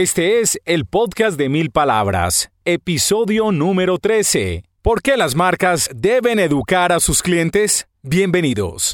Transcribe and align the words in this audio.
Este 0.00 0.40
es 0.40 0.58
el 0.64 0.86
podcast 0.86 1.36
de 1.36 1.50
mil 1.50 1.70
palabras, 1.70 2.50
episodio 2.64 3.52
número 3.52 3.98
13. 3.98 4.64
¿Por 4.80 5.02
qué 5.02 5.18
las 5.18 5.34
marcas 5.34 5.90
deben 5.94 6.38
educar 6.38 6.90
a 6.90 7.00
sus 7.00 7.20
clientes? 7.20 7.86
Bienvenidos. 8.00 8.92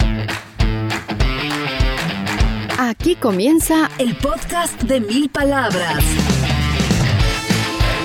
Aquí 2.76 3.14
comienza 3.14 3.88
el 3.98 4.16
podcast 4.16 4.82
de 4.82 5.00
mil 5.00 5.28
palabras. 5.28 6.02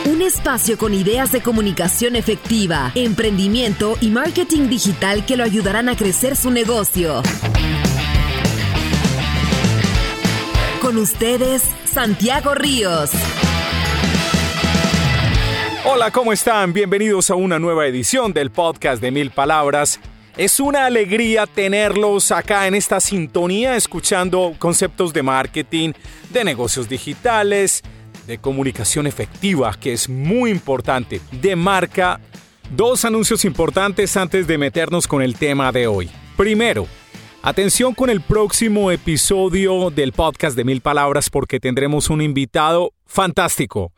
Un 0.06 0.22
espacio 0.22 0.78
con 0.78 0.94
ideas 0.94 1.32
de 1.32 1.42
comunicación 1.42 2.16
efectiva, 2.16 2.92
emprendimiento 2.94 3.98
y 4.00 4.12
marketing 4.12 4.70
digital 4.70 5.26
que 5.26 5.38
lo 5.38 5.44
ayudarán 5.44 5.90
a 5.90 5.96
crecer 5.96 6.36
su 6.36 6.52
negocio. 6.52 7.24
Con 10.82 10.98
ustedes, 10.98 11.62
Santiago 11.86 12.56
Ríos. 12.56 13.12
Hola, 15.86 16.10
¿cómo 16.10 16.34
están? 16.34 16.74
Bienvenidos 16.74 17.30
a 17.30 17.36
una 17.36 17.60
nueva 17.60 17.86
edición 17.86 18.34
del 18.34 18.50
podcast 18.50 19.00
de 19.00 19.12
Mil 19.12 19.30
Palabras. 19.30 20.00
Es 20.38 20.60
una 20.60 20.88
alegría 20.88 21.46
tenerlos 21.46 22.32
acá 22.32 22.66
en 22.66 22.74
esta 22.74 23.00
sintonía 23.00 23.76
escuchando 23.76 24.56
conceptos 24.58 25.14
de 25.14 25.22
marketing, 25.22 25.94
de 26.32 26.44
negocios 26.44 26.90
digitales, 26.90 27.84
de 28.26 28.40
comunicación 28.40 29.06
efectiva, 29.06 29.76
que 29.80 29.94
es 29.94 30.10
muy 30.10 30.50
importante, 30.50 31.22
de 31.32 31.56
marca. 31.56 32.20
Dos 32.72 33.06
anuncios 33.06 33.46
importantes 33.46 34.18
antes 34.18 34.48
de 34.48 34.58
meternos 34.58 35.08
con 35.08 35.22
el 35.22 35.36
tema 35.36 35.72
de 35.72 35.86
hoy. 35.86 36.10
Primero, 36.36 36.88
Atención 37.44 37.96
con 37.96 38.12
el 38.12 38.22
próximo 38.22 38.92
episodio 38.92 39.90
del 39.90 40.12
podcast 40.12 40.56
de 40.56 40.64
Mil 40.64 40.80
Palabras 40.80 41.32
porque 41.32 41.60
tendremos 41.60 42.12
un 42.12 42.22
invitado 42.22 42.94
fantástico. 43.08 43.94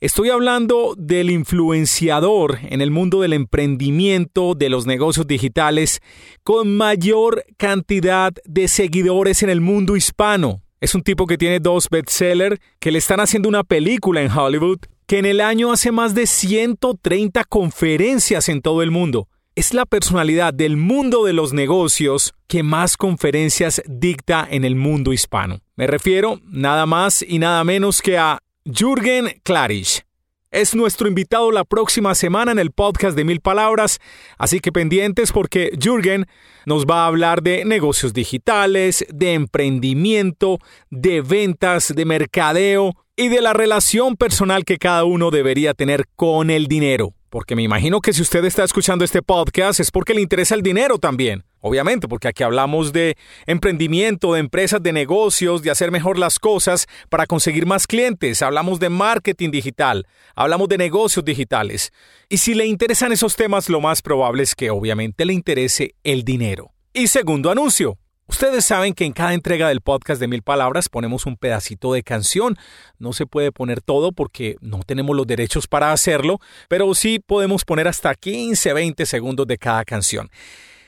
Estoy 0.00 0.30
hablando 0.30 0.94
del 0.96 1.30
influenciador 1.30 2.58
en 2.62 2.80
el 2.80 2.90
mundo 2.90 3.20
del 3.20 3.34
emprendimiento, 3.34 4.54
de 4.54 4.70
los 4.70 4.86
negocios 4.86 5.26
digitales, 5.26 6.00
con 6.42 6.74
mayor 6.74 7.44
cantidad 7.58 8.32
de 8.46 8.66
seguidores 8.66 9.42
en 9.42 9.50
el 9.50 9.60
mundo 9.60 9.94
hispano. 9.94 10.62
Es 10.80 10.94
un 10.94 11.02
tipo 11.02 11.26
que 11.26 11.36
tiene 11.36 11.60
dos 11.60 11.90
bestsellers, 11.90 12.58
que 12.78 12.92
le 12.92 12.98
están 12.98 13.20
haciendo 13.20 13.50
una 13.50 13.62
película 13.62 14.22
en 14.22 14.30
Hollywood, 14.30 14.78
que 15.06 15.18
en 15.18 15.26
el 15.26 15.42
año 15.42 15.70
hace 15.70 15.92
más 15.92 16.14
de 16.14 16.26
130 16.26 17.44
conferencias 17.44 18.48
en 18.48 18.62
todo 18.62 18.82
el 18.82 18.90
mundo 18.90 19.28
es 19.56 19.72
la 19.72 19.86
personalidad 19.86 20.52
del 20.52 20.76
mundo 20.76 21.24
de 21.24 21.32
los 21.32 21.54
negocios 21.54 22.34
que 22.46 22.62
más 22.62 22.98
conferencias 22.98 23.82
dicta 23.86 24.46
en 24.48 24.66
el 24.66 24.76
mundo 24.76 25.14
hispano. 25.14 25.60
Me 25.76 25.86
refiero 25.86 26.40
nada 26.44 26.84
más 26.84 27.24
y 27.26 27.38
nada 27.38 27.64
menos 27.64 28.02
que 28.02 28.18
a 28.18 28.38
Jürgen 28.66 29.40
Klarich. 29.42 30.04
Es 30.50 30.74
nuestro 30.74 31.08
invitado 31.08 31.50
la 31.52 31.64
próxima 31.64 32.14
semana 32.14 32.52
en 32.52 32.58
el 32.58 32.70
podcast 32.70 33.16
de 33.16 33.24
Mil 33.24 33.40
Palabras, 33.40 33.98
así 34.36 34.60
que 34.60 34.72
pendientes 34.72 35.32
porque 35.32 35.72
Jürgen 35.82 36.26
nos 36.66 36.84
va 36.84 37.04
a 37.04 37.06
hablar 37.06 37.42
de 37.42 37.64
negocios 37.64 38.12
digitales, 38.12 39.06
de 39.08 39.32
emprendimiento, 39.32 40.58
de 40.90 41.22
ventas, 41.22 41.94
de 41.96 42.04
mercadeo 42.04 42.92
y 43.16 43.28
de 43.28 43.40
la 43.40 43.54
relación 43.54 44.16
personal 44.16 44.66
que 44.66 44.76
cada 44.76 45.04
uno 45.04 45.30
debería 45.30 45.72
tener 45.72 46.04
con 46.14 46.50
el 46.50 46.66
dinero. 46.66 47.14
Porque 47.28 47.56
me 47.56 47.62
imagino 47.62 48.00
que 48.00 48.12
si 48.12 48.22
usted 48.22 48.44
está 48.44 48.64
escuchando 48.64 49.04
este 49.04 49.20
podcast 49.20 49.80
es 49.80 49.90
porque 49.90 50.14
le 50.14 50.20
interesa 50.20 50.54
el 50.54 50.62
dinero 50.62 50.98
también. 50.98 51.44
Obviamente, 51.60 52.06
porque 52.06 52.28
aquí 52.28 52.44
hablamos 52.44 52.92
de 52.92 53.16
emprendimiento, 53.46 54.34
de 54.34 54.40
empresas, 54.40 54.80
de 54.80 54.92
negocios, 54.92 55.62
de 55.62 55.70
hacer 55.72 55.90
mejor 55.90 56.18
las 56.18 56.38
cosas 56.38 56.86
para 57.08 57.26
conseguir 57.26 57.66
más 57.66 57.88
clientes. 57.88 58.42
Hablamos 58.42 58.78
de 58.78 58.88
marketing 58.88 59.50
digital, 59.50 60.06
hablamos 60.36 60.68
de 60.68 60.78
negocios 60.78 61.24
digitales. 61.24 61.92
Y 62.28 62.38
si 62.38 62.54
le 62.54 62.66
interesan 62.66 63.10
esos 63.10 63.34
temas, 63.34 63.68
lo 63.68 63.80
más 63.80 64.00
probable 64.00 64.44
es 64.44 64.54
que 64.54 64.70
obviamente 64.70 65.24
le 65.24 65.32
interese 65.32 65.96
el 66.04 66.22
dinero. 66.22 66.72
Y 66.92 67.08
segundo 67.08 67.50
anuncio, 67.50 67.98
Ustedes 68.28 68.64
saben 68.64 68.92
que 68.92 69.04
en 69.04 69.12
cada 69.12 69.34
entrega 69.34 69.68
del 69.68 69.80
podcast 69.80 70.20
de 70.20 70.26
Mil 70.26 70.42
Palabras 70.42 70.88
ponemos 70.88 71.26
un 71.26 71.36
pedacito 71.36 71.92
de 71.92 72.02
canción. 72.02 72.58
No 72.98 73.12
se 73.12 73.24
puede 73.24 73.52
poner 73.52 73.80
todo 73.80 74.10
porque 74.10 74.56
no 74.60 74.80
tenemos 74.84 75.14
los 75.14 75.28
derechos 75.28 75.68
para 75.68 75.92
hacerlo, 75.92 76.40
pero 76.68 76.92
sí 76.94 77.20
podemos 77.24 77.64
poner 77.64 77.86
hasta 77.86 78.14
15, 78.14 78.72
20 78.72 79.06
segundos 79.06 79.46
de 79.46 79.58
cada 79.58 79.84
canción. 79.84 80.28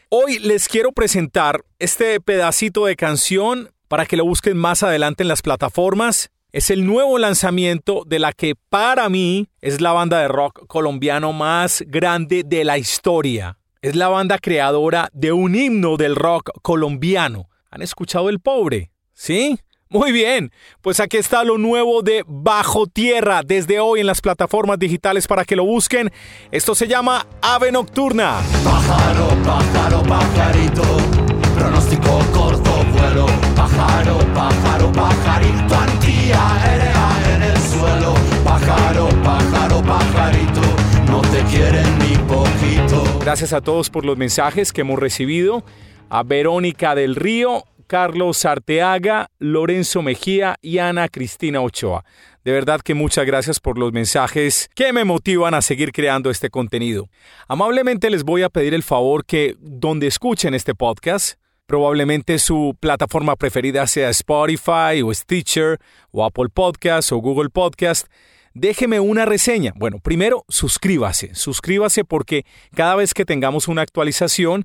Hoy 0.09 0.41
les 0.41 0.69
quiero 0.69 0.91
presentar 0.91 1.65
este 1.79 2.21
pedacito 2.21 2.87
de 2.87 2.97
canción 2.97 3.71
para 3.87 4.05
que 4.05 4.17
lo 4.17 4.25
busquen 4.25 4.57
más 4.57 4.83
adelante 4.83 5.23
en 5.23 5.29
las 5.29 5.43
plataformas. 5.43 6.31
Es 6.51 6.71
el 6.71 6.87
nuevo 6.87 7.19
lanzamiento 7.19 8.03
de 8.05 8.19
la 8.19 8.33
que 8.33 8.55
para 8.69 9.09
mí 9.09 9.49
es 9.61 9.81
la 9.81 9.93
banda 9.93 10.19
de 10.19 10.29
rock 10.29 10.67
colombiano 10.67 11.33
más 11.33 11.85
grande 11.87 12.43
de 12.45 12.65
la 12.65 12.79
historia 12.79 13.58
es 13.83 13.97
la 13.97 14.09
banda 14.09 14.39
creadora 14.39 15.09
de 15.13 15.33
un 15.33 15.55
himno 15.55 15.97
del 15.97 16.17
rock 16.17 16.51
colombiano. 16.63 17.49
¿Han 17.71 17.83
escuchado 17.83 18.29
El 18.29 18.41
Pobre? 18.41 18.91
¿Sí? 19.13 19.59
Muy 19.91 20.13
bien, 20.13 20.53
pues 20.83 21.01
aquí 21.01 21.17
está 21.17 21.45
lo 21.45 21.57
nuevo 21.57 22.03
de 22.03 22.23
Bajo 22.27 22.87
Tierra 22.87 23.41
desde 23.43 23.81
hoy 23.81 24.01
en 24.01 24.07
las 24.07 24.21
plataformas 24.21 24.79
digitales 24.79 25.27
para 25.27 25.47
que 25.47 25.57
lo 25.57 25.65
busquen. 25.65 26.13
Esto 26.51 26.75
se 26.75 26.87
llama 26.87 27.27
Ave 27.41 27.73
Nocturna. 27.73 28.43
Pájaro, 28.63 29.29
pájaro, 29.43 30.03
pajarito, 30.03 30.83
Gracias 43.29 43.53
a 43.53 43.61
todos 43.61 43.91
por 43.91 44.07
los 44.07 44.17
mensajes 44.17 44.73
que 44.73 44.81
hemos 44.81 44.99
recibido. 44.99 45.63
A 46.09 46.23
Verónica 46.23 46.95
del 46.95 47.15
Río, 47.15 47.65
Carlos 47.87 48.47
Arteaga, 48.47 49.29
Lorenzo 49.39 50.01
Mejía 50.01 50.57
y 50.63 50.79
Ana 50.79 51.09
Cristina 51.09 51.61
Ochoa. 51.61 52.07
De 52.43 52.53
verdad 52.53 52.81
que 52.81 52.95
muchas 52.95 53.27
gracias 53.27 53.61
por 53.61 53.77
los 53.77 53.93
mensajes 53.93 54.71
que 54.75 54.95
me 54.95 55.05
motivan 55.05 55.53
a 55.53 55.61
seguir 55.61 55.93
creando 55.93 56.31
este 56.31 56.49
contenido. 56.49 57.11
Amablemente 57.49 58.09
les 58.09 58.25
voy 58.25 58.45
a 58.45 58.49
pedir 58.49 58.73
el 58.73 58.83
favor 58.83 59.27
que 59.27 59.57
donde 59.61 60.07
escuchen 60.07 60.55
este 60.55 60.75
podcast, 60.75 61.39
probablemente 61.67 62.39
su 62.39 62.79
plataforma 62.81 63.37
preferida 63.37 63.87
sea 63.87 64.09
Spotify 64.09 65.03
o 65.05 65.13
Stitcher 65.13 65.79
o 66.13 66.25
Apple 66.25 66.49
Podcast 66.49 67.13
o 67.13 67.19
Google 67.19 67.51
Podcast, 67.51 68.07
déjeme 68.59 69.01
una 69.01 69.25
reseña. 69.25 69.73
Bueno, 69.77 69.99
primero 69.99 70.45
suscríbase, 70.49 71.35
suscríbase 71.35 72.05
porque 72.05 72.45
cada 72.75 72.97
vez 72.97 73.15
que 73.15 73.25
tengamos 73.25 73.69
una 73.69 73.83
actualización, 73.83 74.65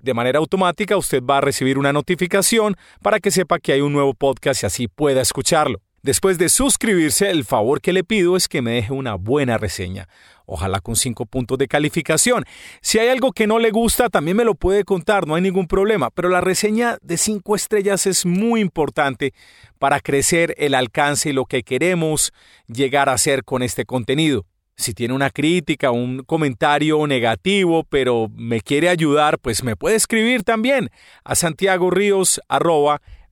de 0.00 0.14
manera 0.14 0.38
automática 0.38 0.96
usted 0.96 1.22
va 1.22 1.38
a 1.38 1.40
recibir 1.40 1.78
una 1.78 1.92
notificación 1.92 2.76
para 3.02 3.20
que 3.20 3.30
sepa 3.30 3.58
que 3.58 3.72
hay 3.72 3.80
un 3.80 3.92
nuevo 3.92 4.14
podcast 4.14 4.62
y 4.62 4.66
así 4.66 4.88
pueda 4.88 5.20
escucharlo. 5.20 5.80
Después 6.04 6.36
de 6.36 6.48
suscribirse, 6.48 7.30
el 7.30 7.44
favor 7.44 7.80
que 7.80 7.92
le 7.92 8.02
pido 8.02 8.36
es 8.36 8.48
que 8.48 8.60
me 8.60 8.72
deje 8.72 8.92
una 8.92 9.14
buena 9.14 9.56
reseña, 9.56 10.08
ojalá 10.46 10.80
con 10.80 10.96
cinco 10.96 11.26
puntos 11.26 11.58
de 11.58 11.68
calificación. 11.68 12.44
Si 12.80 12.98
hay 12.98 13.06
algo 13.06 13.30
que 13.30 13.46
no 13.46 13.60
le 13.60 13.70
gusta, 13.70 14.08
también 14.08 14.36
me 14.36 14.44
lo 14.44 14.56
puede 14.56 14.82
contar, 14.82 15.28
no 15.28 15.36
hay 15.36 15.42
ningún 15.42 15.68
problema, 15.68 16.10
pero 16.10 16.28
la 16.28 16.40
reseña 16.40 16.98
de 17.02 17.16
cinco 17.16 17.54
estrellas 17.54 18.08
es 18.08 18.26
muy 18.26 18.60
importante 18.60 19.32
para 19.78 20.00
crecer 20.00 20.56
el 20.58 20.74
alcance 20.74 21.30
y 21.30 21.34
lo 21.34 21.44
que 21.44 21.62
queremos 21.62 22.32
llegar 22.66 23.08
a 23.08 23.12
hacer 23.12 23.44
con 23.44 23.62
este 23.62 23.84
contenido. 23.84 24.44
Si 24.74 24.94
tiene 24.94 25.14
una 25.14 25.30
crítica, 25.30 25.92
un 25.92 26.24
comentario 26.24 27.06
negativo, 27.06 27.84
pero 27.84 28.28
me 28.34 28.60
quiere 28.60 28.88
ayudar, 28.88 29.38
pues 29.38 29.62
me 29.62 29.76
puede 29.76 29.94
escribir 29.94 30.42
también 30.42 30.90
a 31.22 31.36
Santiago 31.36 31.92
Ríos 31.92 32.40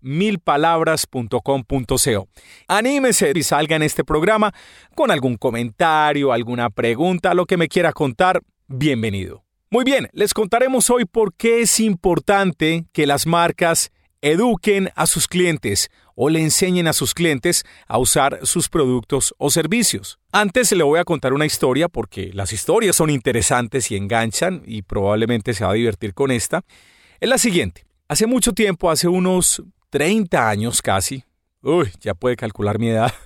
milpalabras.com.co. 0.00 2.28
Anímese 2.68 3.32
y 3.34 3.42
salga 3.42 3.76
en 3.76 3.82
este 3.82 4.04
programa 4.04 4.52
con 4.94 5.10
algún 5.10 5.36
comentario, 5.36 6.32
alguna 6.32 6.70
pregunta, 6.70 7.34
lo 7.34 7.46
que 7.46 7.56
me 7.56 7.68
quiera 7.68 7.92
contar, 7.92 8.42
bienvenido. 8.66 9.44
Muy 9.70 9.84
bien, 9.84 10.08
les 10.12 10.34
contaremos 10.34 10.90
hoy 10.90 11.04
por 11.04 11.34
qué 11.34 11.60
es 11.60 11.78
importante 11.78 12.86
que 12.92 13.06
las 13.06 13.26
marcas 13.26 13.92
eduquen 14.20 14.90
a 14.96 15.06
sus 15.06 15.28
clientes 15.28 15.90
o 16.14 16.28
le 16.28 16.42
enseñen 16.42 16.86
a 16.86 16.92
sus 16.92 17.14
clientes 17.14 17.64
a 17.86 17.98
usar 17.98 18.40
sus 18.42 18.68
productos 18.68 19.34
o 19.38 19.50
servicios. 19.50 20.18
Antes 20.32 20.72
le 20.72 20.82
voy 20.82 20.98
a 20.98 21.04
contar 21.04 21.32
una 21.32 21.46
historia 21.46 21.88
porque 21.88 22.30
las 22.34 22.52
historias 22.52 22.96
son 22.96 23.10
interesantes 23.10 23.90
y 23.90 23.96
enganchan 23.96 24.62
y 24.66 24.82
probablemente 24.82 25.54
se 25.54 25.64
va 25.64 25.70
a 25.70 25.74
divertir 25.74 26.14
con 26.14 26.30
esta. 26.30 26.62
Es 27.20 27.28
la 27.28 27.38
siguiente. 27.38 27.86
Hace 28.08 28.26
mucho 28.26 28.52
tiempo, 28.52 28.90
hace 28.90 29.08
unos 29.08 29.62
30 29.90 30.48
años 30.48 30.80
casi. 30.82 31.24
Uy, 31.62 31.90
ya 32.00 32.14
puede 32.14 32.36
calcular 32.36 32.78
mi 32.78 32.88
edad. 32.88 33.12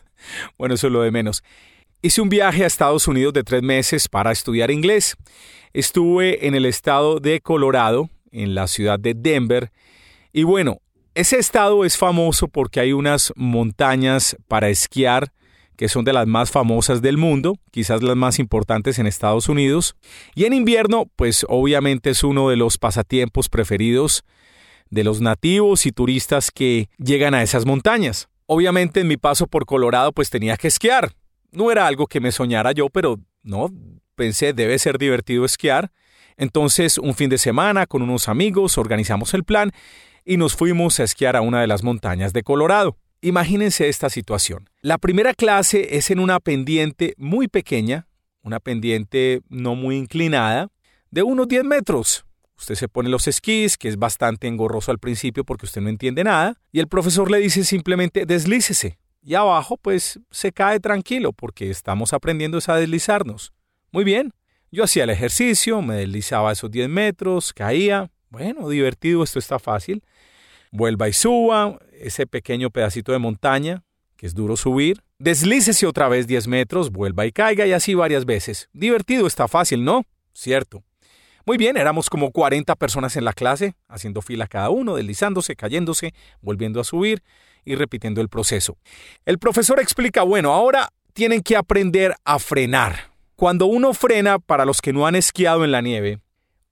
Bueno, 0.56 0.74
eso 0.74 0.86
es 0.86 0.92
lo 0.94 1.02
de 1.02 1.10
menos. 1.10 1.44
Hice 2.00 2.22
un 2.22 2.30
viaje 2.30 2.64
a 2.64 2.66
Estados 2.66 3.06
Unidos 3.08 3.34
de 3.34 3.44
tres 3.44 3.62
meses 3.62 4.08
para 4.08 4.32
estudiar 4.32 4.70
inglés. 4.70 5.16
Estuve 5.74 6.46
en 6.46 6.54
el 6.54 6.64
estado 6.64 7.20
de 7.20 7.42
Colorado, 7.42 8.08
en 8.32 8.54
la 8.54 8.66
ciudad 8.66 8.98
de 8.98 9.12
Denver. 9.12 9.70
Y 10.32 10.44
bueno, 10.44 10.80
ese 11.14 11.38
estado 11.38 11.84
es 11.84 11.98
famoso 11.98 12.48
porque 12.48 12.80
hay 12.80 12.94
unas 12.94 13.34
montañas 13.36 14.34
para 14.48 14.70
esquiar 14.70 15.30
que 15.76 15.88
son 15.88 16.04
de 16.04 16.12
las 16.12 16.26
más 16.26 16.50
famosas 16.50 17.02
del 17.02 17.18
mundo, 17.18 17.58
quizás 17.70 18.02
las 18.02 18.16
más 18.16 18.38
importantes 18.38 18.98
en 18.98 19.06
Estados 19.06 19.48
Unidos. 19.48 19.96
Y 20.34 20.44
en 20.44 20.52
invierno, 20.52 21.06
pues 21.16 21.44
obviamente 21.48 22.10
es 22.10 22.22
uno 22.24 22.48
de 22.48 22.56
los 22.56 22.78
pasatiempos 22.78 23.48
preferidos 23.48 24.24
de 24.90 25.04
los 25.04 25.20
nativos 25.20 25.86
y 25.86 25.92
turistas 25.92 26.50
que 26.50 26.88
llegan 26.98 27.34
a 27.34 27.42
esas 27.42 27.66
montañas. 27.66 28.28
Obviamente 28.46 29.00
en 29.00 29.08
mi 29.08 29.16
paso 29.16 29.46
por 29.46 29.66
Colorado 29.66 30.12
pues 30.12 30.30
tenía 30.30 30.56
que 30.56 30.68
esquiar. 30.68 31.12
No 31.50 31.70
era 31.70 31.86
algo 31.86 32.06
que 32.06 32.20
me 32.20 32.32
soñara 32.32 32.72
yo, 32.72 32.90
pero 32.90 33.18
no, 33.42 33.70
pensé 34.14 34.52
debe 34.52 34.78
ser 34.78 34.98
divertido 34.98 35.44
esquiar. 35.44 35.90
Entonces 36.36 36.98
un 36.98 37.14
fin 37.14 37.30
de 37.30 37.38
semana 37.38 37.86
con 37.86 38.02
unos 38.02 38.28
amigos 38.28 38.78
organizamos 38.78 39.34
el 39.34 39.44
plan 39.44 39.70
y 40.24 40.36
nos 40.36 40.56
fuimos 40.56 41.00
a 41.00 41.04
esquiar 41.04 41.36
a 41.36 41.40
una 41.40 41.60
de 41.60 41.66
las 41.66 41.82
montañas 41.82 42.32
de 42.32 42.42
Colorado. 42.42 42.96
Imagínense 43.20 43.88
esta 43.88 44.10
situación. 44.10 44.68
La 44.82 44.98
primera 44.98 45.32
clase 45.32 45.96
es 45.96 46.10
en 46.10 46.20
una 46.20 46.40
pendiente 46.40 47.14
muy 47.16 47.48
pequeña, 47.48 48.06
una 48.42 48.60
pendiente 48.60 49.40
no 49.48 49.74
muy 49.74 49.96
inclinada, 49.96 50.68
de 51.10 51.22
unos 51.22 51.48
10 51.48 51.64
metros. 51.64 52.26
Usted 52.64 52.74
se 52.74 52.88
pone 52.88 53.08
los 53.08 53.28
esquís, 53.28 53.76
que 53.76 53.88
es 53.88 53.98
bastante 53.98 54.46
engorroso 54.46 54.90
al 54.90 54.98
principio 54.98 55.44
porque 55.44 55.66
usted 55.66 55.80
no 55.80 55.88
entiende 55.88 56.24
nada, 56.24 56.58
y 56.72 56.80
el 56.80 56.88
profesor 56.88 57.30
le 57.30 57.38
dice 57.38 57.64
simplemente 57.64 58.26
deslícese. 58.26 58.98
Y 59.22 59.34
abajo 59.34 59.76
pues 59.76 60.18
se 60.30 60.52
cae 60.52 60.80
tranquilo 60.80 61.32
porque 61.32 61.70
estamos 61.70 62.12
aprendiendo 62.12 62.58
a 62.66 62.76
deslizarnos. 62.76 63.52
Muy 63.92 64.04
bien, 64.04 64.32
yo 64.70 64.84
hacía 64.84 65.04
el 65.04 65.10
ejercicio, 65.10 65.82
me 65.82 65.94
deslizaba 65.94 66.52
esos 66.52 66.70
10 66.70 66.88
metros, 66.88 67.52
caía. 67.52 68.10
Bueno, 68.30 68.68
divertido, 68.68 69.22
esto 69.22 69.38
está 69.38 69.58
fácil 69.58 70.02
vuelva 70.74 71.08
y 71.08 71.12
suba 71.12 71.78
ese 71.92 72.26
pequeño 72.26 72.68
pedacito 72.68 73.12
de 73.12 73.18
montaña, 73.18 73.84
que 74.16 74.26
es 74.26 74.34
duro 74.34 74.56
subir, 74.56 75.02
deslícese 75.18 75.86
otra 75.86 76.08
vez 76.08 76.26
10 76.26 76.48
metros, 76.48 76.90
vuelva 76.90 77.24
y 77.26 77.32
caiga 77.32 77.64
y 77.64 77.72
así 77.72 77.94
varias 77.94 78.24
veces. 78.24 78.68
Divertido, 78.72 79.26
está 79.26 79.46
fácil, 79.46 79.84
¿no? 79.84 80.04
Cierto. 80.32 80.82
Muy 81.46 81.56
bien, 81.56 81.76
éramos 81.76 82.08
como 82.08 82.30
40 82.30 82.74
personas 82.76 83.16
en 83.16 83.24
la 83.24 83.32
clase, 83.32 83.74
haciendo 83.88 84.22
fila 84.22 84.46
cada 84.46 84.70
uno, 84.70 84.96
deslizándose, 84.96 85.56
cayéndose, 85.56 86.14
volviendo 86.40 86.80
a 86.80 86.84
subir 86.84 87.22
y 87.64 87.74
repitiendo 87.74 88.20
el 88.20 88.28
proceso. 88.28 88.78
El 89.24 89.38
profesor 89.38 89.80
explica, 89.80 90.22
bueno, 90.22 90.52
ahora 90.52 90.90
tienen 91.12 91.42
que 91.42 91.56
aprender 91.56 92.14
a 92.24 92.38
frenar. 92.38 93.12
Cuando 93.36 93.66
uno 93.66 93.94
frena, 93.94 94.38
para 94.38 94.64
los 94.64 94.80
que 94.80 94.92
no 94.92 95.06
han 95.06 95.16
esquiado 95.16 95.64
en 95.64 95.72
la 95.72 95.80
nieve, 95.80 96.20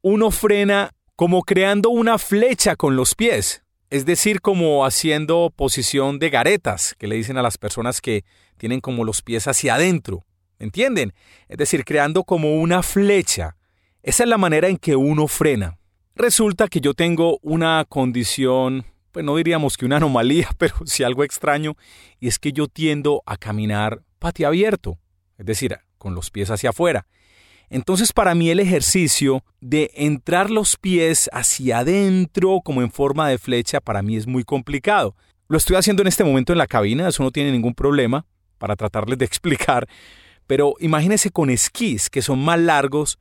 uno 0.00 0.30
frena 0.30 0.90
como 1.16 1.42
creando 1.42 1.90
una 1.90 2.18
flecha 2.18 2.76
con 2.76 2.96
los 2.96 3.14
pies 3.14 3.62
es 3.92 4.06
decir, 4.06 4.40
como 4.40 4.86
haciendo 4.86 5.52
posición 5.54 6.18
de 6.18 6.30
garetas, 6.30 6.94
que 6.98 7.06
le 7.06 7.14
dicen 7.14 7.36
a 7.36 7.42
las 7.42 7.58
personas 7.58 8.00
que 8.00 8.24
tienen 8.56 8.80
como 8.80 9.04
los 9.04 9.20
pies 9.20 9.46
hacia 9.46 9.74
adentro. 9.74 10.24
¿Entienden? 10.58 11.12
Es 11.46 11.58
decir, 11.58 11.84
creando 11.84 12.24
como 12.24 12.54
una 12.54 12.82
flecha. 12.82 13.58
Esa 14.02 14.24
es 14.24 14.28
la 14.28 14.38
manera 14.38 14.66
en 14.66 14.78
que 14.78 14.96
uno 14.96 15.28
frena. 15.28 15.78
Resulta 16.16 16.66
que 16.66 16.80
yo 16.80 16.92
tengo 16.92 17.38
una 17.40 17.84
condición, 17.88 18.84
pues 19.12 19.24
no 19.24 19.36
diríamos 19.36 19.76
que 19.76 19.86
una 19.86 19.98
anomalía, 19.98 20.48
pero 20.58 20.74
sí 20.86 21.04
algo 21.04 21.22
extraño, 21.22 21.76
y 22.18 22.26
es 22.26 22.40
que 22.40 22.52
yo 22.52 22.66
tiendo 22.66 23.22
a 23.26 23.36
caminar 23.36 24.02
pati 24.18 24.42
abierto, 24.42 24.98
es 25.38 25.46
decir, 25.46 25.78
con 25.98 26.16
los 26.16 26.30
pies 26.30 26.50
hacia 26.50 26.70
afuera. 26.70 27.06
Entonces 27.70 28.12
para 28.12 28.34
mí 28.34 28.50
el 28.50 28.58
ejercicio 28.58 29.44
de 29.60 29.92
entrar 29.94 30.50
los 30.50 30.76
pies 30.76 31.30
hacia 31.32 31.78
adentro 31.78 32.60
como 32.62 32.82
en 32.82 32.90
forma 32.90 33.28
de 33.28 33.38
flecha 33.38 33.80
para 33.80 34.02
mí 34.02 34.16
es 34.16 34.26
muy 34.26 34.42
complicado. 34.42 35.14
Lo 35.48 35.56
estoy 35.56 35.76
haciendo 35.76 36.02
en 36.02 36.08
este 36.08 36.24
momento 36.24 36.52
en 36.52 36.58
la 36.58 36.66
cabina, 36.66 37.08
eso 37.08 37.22
no 37.22 37.30
tiene 37.30 37.52
ningún 37.52 37.72
problema 37.72 38.26
para 38.58 38.74
tratarles 38.74 39.16
de 39.16 39.24
explicar, 39.26 39.88
pero 40.48 40.74
imagínense 40.80 41.30
con 41.30 41.50
esquís 41.50 42.10
que 42.10 42.20
son 42.20 42.44
más 42.44 42.58
largos 42.58 43.20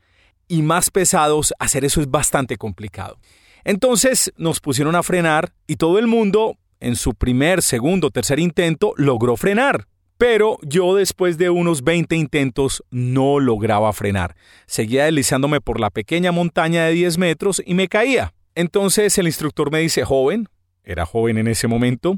y 0.52 0.64
más 0.64 0.90
pesados, 0.90 1.54
hacer 1.60 1.86
eso 1.86 2.02
es 2.02 2.12
bastante 2.12 2.58
complicado. 2.58 3.18
Entonces 3.64 4.34
nos 4.36 4.60
pusieron 4.60 4.98
a 4.98 5.04
frenar 5.04 5.54
y 5.66 5.78
todo 5.78 5.98
el 5.98 6.08
mundo 6.08 6.58
en 6.82 6.98
su 6.98 7.14
primer, 7.14 7.62
segundo, 7.62 8.12
tercer 8.12 8.38
intento 8.38 8.94
logró 8.98 9.38
frenar. 9.38 9.88
Pero 10.18 10.58
yo 10.62 10.94
después 10.94 11.38
de 11.38 11.50
unos 11.50 11.86
20 11.86 12.18
intentos 12.18 12.84
no 12.92 13.40
lograba 13.40 13.94
frenar. 13.94 14.36
Seguía 14.66 15.06
deslizándome 15.06 15.62
por 15.62 15.80
la 15.80 15.90
pequeña 15.90 16.34
montaña 16.34 16.84
de 16.86 16.92
10 16.92 17.18
metros 17.18 17.64
y 17.66 17.74
me 17.74 17.88
caía. 17.88 18.34
Entonces 18.54 19.18
el 19.18 19.28
instructor 19.28 19.72
me 19.72 19.80
dice, 19.80 20.04
joven, 20.04 20.50
era 20.84 21.06
joven 21.06 21.38
en 21.38 21.48
ese 21.48 21.70
momento, 21.70 22.18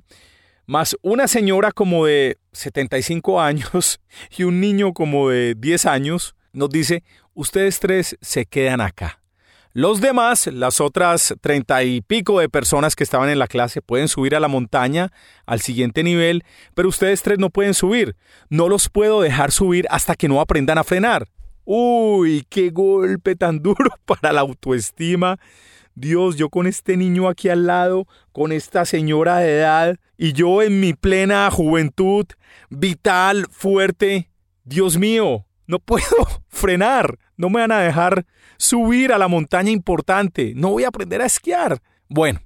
más 0.65 0.97
una 1.03 1.27
señora 1.27 1.71
como 1.71 2.07
de 2.07 2.37
75 2.51 3.39
años 3.39 3.99
y 4.35 4.43
un 4.43 4.59
niño 4.59 4.91
como 4.93 5.29
de 5.29 5.53
10 5.55 5.85
años, 5.85 6.35
nos 6.51 6.69
dice, 6.69 7.03
ustedes 7.33 7.79
tres 7.79 8.17
se 8.21 8.45
quedan 8.45 8.81
acá. 8.81 9.19
Los 9.75 10.01
demás, 10.01 10.45
las 10.47 10.79
otras 10.79 11.33
treinta 11.41 11.83
y 11.83 12.01
pico 12.01 12.39
de 12.39 12.47
personas 12.47 12.95
que 12.95 13.03
estaban 13.03 13.29
en 13.29 13.39
la 13.39 13.47
clase, 13.47 13.81
pueden 13.81 14.07
subir 14.07 14.35
a 14.35 14.39
la 14.39 14.47
montaña 14.47 15.11
al 15.47 15.61
siguiente 15.61 16.03
nivel, 16.03 16.43
pero 16.75 16.89
ustedes 16.89 17.23
tres 17.23 17.39
no 17.39 17.49
pueden 17.49 17.73
subir. 17.73 18.15
No 18.49 18.69
los 18.69 18.87
puedo 18.89 19.21
dejar 19.21 19.51
subir 19.51 19.87
hasta 19.89 20.15
que 20.15 20.27
no 20.27 20.41
aprendan 20.41 20.77
a 20.77 20.83
frenar. 20.83 21.27
Uy, 21.65 22.45
qué 22.49 22.69
golpe 22.69 23.35
tan 23.35 23.59
duro 23.63 23.89
para 24.05 24.31
la 24.31 24.41
autoestima. 24.41 25.39
Dios, 25.95 26.35
yo 26.35 26.49
con 26.49 26.67
este 26.67 26.95
niño 26.95 27.27
aquí 27.27 27.49
al 27.49 27.65
lado, 27.65 28.07
con 28.31 28.51
esta 28.51 28.85
señora 28.85 29.37
de 29.37 29.57
edad, 29.57 29.97
y 30.17 30.33
yo 30.33 30.61
en 30.61 30.79
mi 30.79 30.93
plena 30.93 31.49
juventud, 31.49 32.25
vital, 32.69 33.47
fuerte. 33.49 34.29
Dios 34.65 34.97
mío, 34.97 35.45
no 35.67 35.79
puedo 35.79 36.05
frenar. 36.47 37.17
No 37.37 37.49
me 37.49 37.61
van 37.61 37.71
a 37.71 37.79
dejar 37.79 38.25
subir 38.57 39.13
a 39.13 39.17
la 39.17 39.27
montaña 39.27 39.71
importante. 39.71 40.53
No 40.55 40.71
voy 40.71 40.83
a 40.83 40.89
aprender 40.89 41.21
a 41.21 41.25
esquiar. 41.25 41.81
Bueno, 42.07 42.41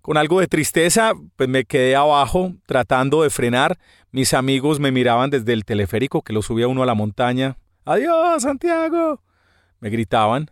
con 0.00 0.16
algo 0.16 0.40
de 0.40 0.48
tristeza, 0.48 1.12
pues 1.36 1.48
me 1.48 1.64
quedé 1.64 1.94
abajo 1.96 2.54
tratando 2.66 3.22
de 3.22 3.30
frenar. 3.30 3.78
Mis 4.10 4.34
amigos 4.34 4.80
me 4.80 4.92
miraban 4.92 5.30
desde 5.30 5.52
el 5.52 5.64
teleférico 5.64 6.22
que 6.22 6.32
lo 6.32 6.42
subía 6.42 6.68
uno 6.68 6.82
a 6.82 6.86
la 6.86 6.94
montaña. 6.94 7.56
Adiós, 7.84 8.42
Santiago. 8.42 9.22
Me 9.80 9.90
gritaban, 9.90 10.50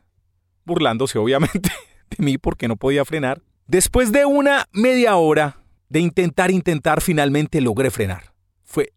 burlándose 0.64 1.19
obviamente 1.19 1.70
de 2.11 2.25
mí 2.25 2.38
porque 2.38 2.69
no 2.69 2.76
podía 2.76 3.05
frenar. 3.05 3.43
Después 3.66 4.11
de 4.12 4.25
una 4.25 4.66
media 4.73 5.16
hora 5.16 5.58
de 5.88 6.00
intentar, 6.00 6.50
intentar, 6.50 7.00
finalmente 7.00 7.61
logré 7.61 7.90
frenar 7.90 8.29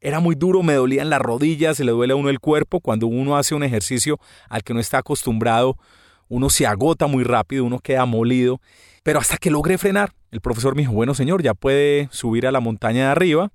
era 0.02 0.20
muy 0.20 0.36
duro, 0.36 0.64
me 0.64 0.74
dolían 0.74 1.10
las 1.10 1.22
rodillas, 1.22 1.78
se 1.78 1.84
le 1.84 1.92
duele 1.92 2.14
a 2.14 2.16
uno 2.16 2.30
el 2.30 2.40
cuerpo. 2.40 2.80
Cuando 2.80 3.08
uno 3.08 3.38
hace 3.38 3.56
un 3.56 3.64
ejercicio 3.64 4.20
al 4.50 4.64
que 4.64 4.74
no 4.74 4.80
está 4.80 5.00
acostumbrado, 5.00 5.78
uno 6.30 6.50
se 6.50 6.66
agota 6.66 7.08
muy 7.08 7.24
rápido, 7.24 7.66
uno 7.66 7.80
queda 7.80 8.06
molido. 8.06 8.62
Pero 9.04 9.20
hasta 9.20 9.38
que 9.38 9.52
logré 9.52 9.78
frenar, 9.78 10.14
el 10.32 10.42
profesor 10.42 10.76
me 10.76 10.84
dijo, 10.84 10.94
bueno 10.94 11.14
señor, 11.14 11.44
ya 11.44 11.54
puede 11.54 12.08
subir 12.12 12.48
a 12.48 12.52
la 12.52 12.60
montaña 12.60 13.06
de 13.06 13.12
arriba. 13.12 13.52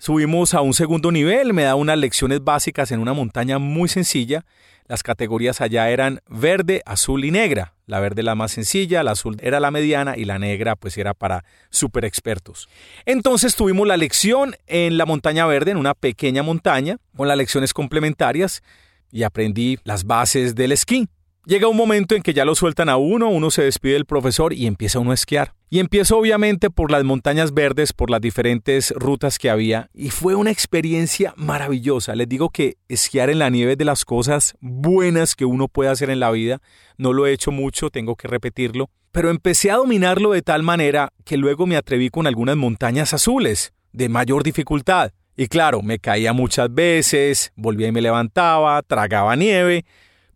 Subimos 0.00 0.54
a 0.54 0.60
un 0.60 0.74
segundo 0.74 1.10
nivel, 1.10 1.52
me 1.52 1.64
da 1.64 1.74
unas 1.74 1.98
lecciones 1.98 2.44
básicas 2.44 2.92
en 2.92 3.00
una 3.00 3.12
montaña 3.14 3.58
muy 3.58 3.88
sencilla. 3.88 4.44
Las 4.86 5.02
categorías 5.02 5.60
allá 5.60 5.90
eran 5.90 6.20
verde, 6.28 6.82
azul 6.86 7.24
y 7.24 7.32
negra. 7.32 7.74
La 7.86 7.98
verde 7.98 8.22
la 8.22 8.36
más 8.36 8.52
sencilla, 8.52 9.02
la 9.02 9.10
azul 9.10 9.36
era 9.42 9.58
la 9.58 9.72
mediana 9.72 10.16
y 10.16 10.24
la 10.24 10.38
negra 10.38 10.76
pues 10.76 10.96
era 10.98 11.14
para 11.14 11.44
super 11.70 12.04
expertos. 12.04 12.68
Entonces 13.06 13.56
tuvimos 13.56 13.88
la 13.88 13.96
lección 13.96 14.54
en 14.68 14.98
la 14.98 15.04
montaña 15.04 15.46
verde, 15.46 15.72
en 15.72 15.76
una 15.76 15.94
pequeña 15.94 16.44
montaña, 16.44 16.98
con 17.16 17.26
las 17.26 17.36
lecciones 17.36 17.74
complementarias 17.74 18.62
y 19.10 19.24
aprendí 19.24 19.78
las 19.82 20.04
bases 20.04 20.54
del 20.54 20.70
esquí. 20.70 21.08
Llega 21.48 21.66
un 21.66 21.78
momento 21.78 22.14
en 22.14 22.20
que 22.20 22.34
ya 22.34 22.44
lo 22.44 22.54
sueltan 22.54 22.90
a 22.90 22.98
uno, 22.98 23.30
uno 23.30 23.50
se 23.50 23.62
despide 23.62 23.94
del 23.94 24.04
profesor 24.04 24.52
y 24.52 24.66
empieza 24.66 24.98
uno 24.98 25.12
a 25.12 25.14
esquiar. 25.14 25.54
Y 25.70 25.78
empiezo 25.78 26.18
obviamente 26.18 26.68
por 26.68 26.90
las 26.90 27.04
montañas 27.04 27.54
verdes, 27.54 27.94
por 27.94 28.10
las 28.10 28.20
diferentes 28.20 28.90
rutas 28.90 29.38
que 29.38 29.48
había, 29.48 29.88
y 29.94 30.10
fue 30.10 30.34
una 30.34 30.50
experiencia 30.50 31.32
maravillosa. 31.38 32.14
Les 32.16 32.28
digo 32.28 32.50
que 32.50 32.76
esquiar 32.88 33.30
en 33.30 33.38
la 33.38 33.48
nieve 33.48 33.72
es 33.72 33.78
de 33.78 33.86
las 33.86 34.04
cosas 34.04 34.56
buenas 34.60 35.34
que 35.34 35.46
uno 35.46 35.68
puede 35.68 35.88
hacer 35.88 36.10
en 36.10 36.20
la 36.20 36.30
vida. 36.30 36.60
No 36.98 37.14
lo 37.14 37.26
he 37.26 37.32
hecho 37.32 37.50
mucho, 37.50 37.88
tengo 37.88 38.14
que 38.14 38.28
repetirlo, 38.28 38.90
pero 39.10 39.30
empecé 39.30 39.70
a 39.70 39.76
dominarlo 39.76 40.32
de 40.32 40.42
tal 40.42 40.62
manera 40.62 41.14
que 41.24 41.38
luego 41.38 41.66
me 41.66 41.78
atreví 41.78 42.10
con 42.10 42.26
algunas 42.26 42.58
montañas 42.58 43.14
azules, 43.14 43.72
de 43.94 44.10
mayor 44.10 44.42
dificultad. 44.42 45.12
Y 45.34 45.46
claro, 45.46 45.80
me 45.80 45.98
caía 45.98 46.34
muchas 46.34 46.74
veces, 46.74 47.52
volvía 47.56 47.88
y 47.88 47.92
me 47.92 48.02
levantaba, 48.02 48.82
tragaba 48.82 49.34
nieve, 49.34 49.86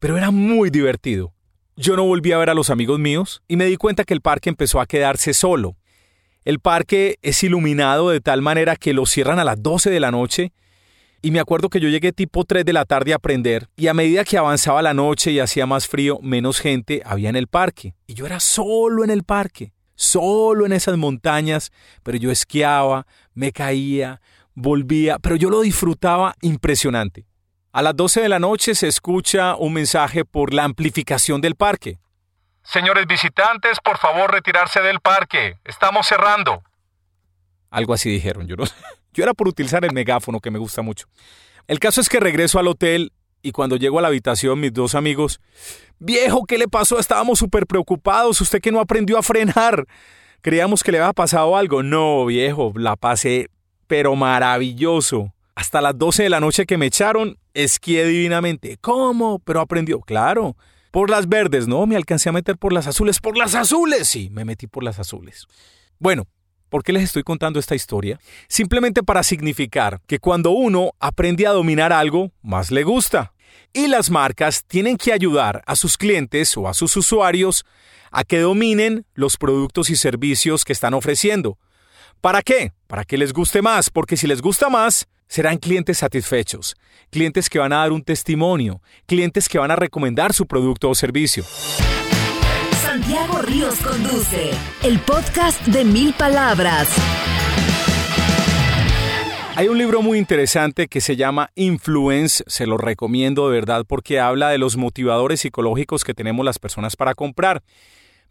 pero 0.03 0.19
era 0.19 0.33
muy 0.33 0.71
divertido. 0.71 1.33
Yo 1.77 1.95
no 1.95 2.03
volví 2.03 2.33
a 2.33 2.39
ver 2.39 2.51
a 2.51 2.55
los 2.55 2.71
amigos 2.71 2.99
míos 2.99 3.41
y 3.47 3.57
me 3.57 3.67
di 3.67 3.77
cuenta 3.77 4.03
que 4.03 4.15
el 4.15 4.21
parque 4.21 4.49
empezó 4.49 4.81
a 4.81 4.87
quedarse 4.87 5.33
solo. 5.33 5.77
El 6.45 6.59
parque 6.59 7.21
es 7.23 7.41
iluminado 7.45 8.11
de 8.11 8.21
tal 8.21 8.43
manera 8.43 8.75
que 8.75 8.95
lo 8.95 9.07
cierran 9.07 9.39
a 9.39 9.45
las 9.45 9.63
12 9.63 9.91
de 9.91 10.01
la 10.01 10.11
noche 10.11 10.53
y 11.23 11.31
me 11.31 11.39
acuerdo 11.39 11.69
que 11.69 11.79
yo 11.79 11.89
llegué 11.89 12.11
tipo 12.13 12.45
3 12.45 12.65
de 12.65 12.73
la 12.73 12.85
tarde 12.85 13.13
a 13.13 13.17
aprender 13.17 13.69
y 13.77 13.87
a 13.87 13.95
medida 13.95 14.25
que 14.25 14.37
avanzaba 14.37 14.83
la 14.83 14.93
noche 14.93 15.31
y 15.31 15.39
hacía 15.39 15.67
más 15.67 15.87
frío, 15.87 16.19
menos 16.21 16.59
gente 16.59 17.01
había 17.05 17.29
en 17.29 17.37
el 17.37 17.47
parque. 17.47 17.95
Y 18.09 18.15
yo 18.15 18.27
era 18.27 18.41
solo 18.41 19.05
en 19.05 19.11
el 19.11 19.23
parque, 19.23 19.73
solo 19.95 20.67
en 20.67 20.73
esas 20.73 20.99
montañas, 20.99 21.71
pero 22.03 22.19
yo 22.19 22.33
esquiaba, 22.33 23.07
me 23.35 23.53
caía, 23.53 24.21
volvía, 24.55 25.21
pero 25.21 25.37
yo 25.37 25.49
lo 25.49 25.61
disfrutaba 25.61 26.35
impresionante. 26.43 27.25
A 27.75 27.81
las 27.81 27.97
12 27.97 28.21
de 28.21 28.29
la 28.29 28.39
noche 28.39 28.75
se 28.75 28.87
escucha 28.87 29.57
un 29.57 29.73
mensaje 29.73 30.27
por 30.27 30.53
la 30.53 30.65
amplificación 30.65 31.41
del 31.41 31.55
parque. 31.55 31.99
Señores 32.63 33.07
visitantes, 33.07 33.79
por 33.83 33.97
favor 33.97 34.31
retirarse 34.31 34.83
del 34.83 35.01
parque. 35.01 35.57
Estamos 35.65 36.07
cerrando. 36.07 36.63
Algo 37.71 37.95
así 37.95 38.11
dijeron, 38.11 38.47
yo 38.47 38.57
no 38.57 38.65
Yo 39.15 39.23
era 39.23 39.33
por 39.33 39.49
utilizar 39.49 39.87
el 39.87 39.95
megáfono 39.95 40.41
que 40.41 40.51
me 40.51 40.59
gusta 40.59 40.83
mucho. 40.83 41.07
El 41.67 41.79
caso 41.79 42.03
es 42.03 42.11
que 42.11 42.21
regreso 42.21 42.59
al 42.59 42.69
hotel 42.69 43.15
y 43.41 43.53
cuando 43.53 43.77
llego 43.77 43.99
a 43.99 44.03
la 44.03 44.09
habitación 44.09 44.61
mis 44.61 44.75
dos 44.75 44.95
amigos, 44.95 45.41
viejo, 45.99 46.45
¿qué 46.45 46.59
le 46.59 46.69
pasó? 46.69 46.99
Estábamos 46.99 47.39
súper 47.39 47.67
preocupados, 47.67 48.39
usted 48.43 48.61
que 48.61 48.71
no 48.71 48.81
aprendió 48.81 49.17
a 49.17 49.23
frenar. 49.23 49.87
Creíamos 50.43 50.83
que 50.83 50.93
le 50.93 50.99
había 50.99 51.15
pasado 51.15 51.57
algo. 51.57 51.83
No, 51.83 52.27
viejo, 52.27 52.75
la 52.77 52.97
pasé, 52.97 53.49
pero 53.87 54.15
maravilloso. 54.15 55.33
Hasta 55.55 55.81
las 55.81 55.97
12 55.99 56.25
de 56.25 56.31
la 56.31 56.41
noche 56.41 56.67
que 56.67 56.79
me 56.79 56.87
echaron, 56.87 57.39
esquié 57.55 58.07
divinamente. 58.07 58.79
¿Cómo? 58.81 59.39
Pero 59.41 59.61
aprendió. 59.61 60.01
Claro. 60.01 60.57
Por 60.91 61.11
las 61.11 61.29
verdes, 61.29 61.69
no, 61.69 61.87
me 61.87 61.97
alcancé 61.97 62.29
a 62.29 62.33
meter 62.33 62.57
por 62.59 62.73
las 62.73 62.87
azules. 62.87 63.19
¡Por 63.19 63.37
las 63.37 63.55
azules! 63.55 64.09
Sí, 64.09 64.29
me 64.31 64.45
metí 64.45 64.67
por 64.67 64.85
las 64.85 64.99
azules. 64.99 65.47
Bueno, 65.99 66.27
¿Por 66.73 66.83
qué 66.83 66.95
les 66.95 67.03
estoy 67.03 67.23
contando 67.23 67.61
esta 67.61 67.75
historia? 67.75 68.19
Simplemente 68.49 69.03
para 69.03 69.23
significar 69.23 70.01
que 70.07 70.19
cuando 70.19 70.53
uno 70.53 70.93
aprende 71.01 71.47
a 71.47 71.51
dominar 71.51 71.93
algo, 71.93 72.33
más 72.41 72.71
le 72.71 72.83
gusta. 72.83 73.35
Y 73.75 73.89
las 73.89 74.09
marcas 74.09 74.65
tienen 74.65 74.97
que 74.97 75.13
ayudar 75.13 75.63
a 75.67 75.77
sus 75.77 75.99
clientes 75.99 76.57
o 76.57 76.67
a 76.69 76.73
sus 76.73 76.97
usuarios 76.97 77.67
a 78.11 78.25
que 78.25 78.39
dominen 78.39 79.05
los 79.13 79.37
productos 79.37 79.91
y 79.91 79.97
servicios 79.97 80.65
que 80.65 80.73
están 80.73 80.95
ofreciendo. 80.95 81.59
¿Para 82.23 82.41
qué? 82.41 82.73
Para 82.87 83.05
que 83.05 83.19
les 83.19 83.35
guste 83.35 83.61
más, 83.61 83.91
porque 83.91 84.17
si 84.17 84.27
les 84.27 84.41
gusta 84.41 84.71
más, 84.71 85.09
serán 85.33 85.57
clientes 85.57 85.97
satisfechos, 85.97 86.77
clientes 87.09 87.49
que 87.49 87.59
van 87.59 87.73
a 87.73 87.77
dar 87.77 87.93
un 87.93 88.03
testimonio, 88.03 88.83
clientes 89.07 89.49
que 89.49 89.59
van 89.59 89.71
a 89.71 89.77
recomendar 89.77 90.35
su 90.35 90.47
producto 90.47 90.91
o 90.91 90.95
servicio. 90.95 91.43
Santiago 92.83 93.41
Ríos 93.41 93.77
Conduce, 93.79 94.51
el 94.83 95.01
podcast 95.01 95.59
de 95.69 95.87
mil 95.87 96.13
palabras. 96.13 96.87
Hay 99.57 99.69
un 99.69 99.79
libro 99.79 100.03
muy 100.03 100.19
interesante 100.19 100.87
que 100.87 101.01
se 101.01 101.17
llama 101.17 101.49
Influence, 101.55 102.45
se 102.47 102.67
lo 102.67 102.77
recomiendo 102.77 103.49
de 103.49 103.55
verdad 103.55 103.87
porque 103.89 104.21
habla 104.21 104.51
de 104.51 104.59
los 104.59 104.77
motivadores 104.77 105.41
psicológicos 105.41 106.05
que 106.05 106.13
tenemos 106.13 106.45
las 106.45 106.59
personas 106.59 106.95
para 106.95 107.15
comprar. 107.15 107.63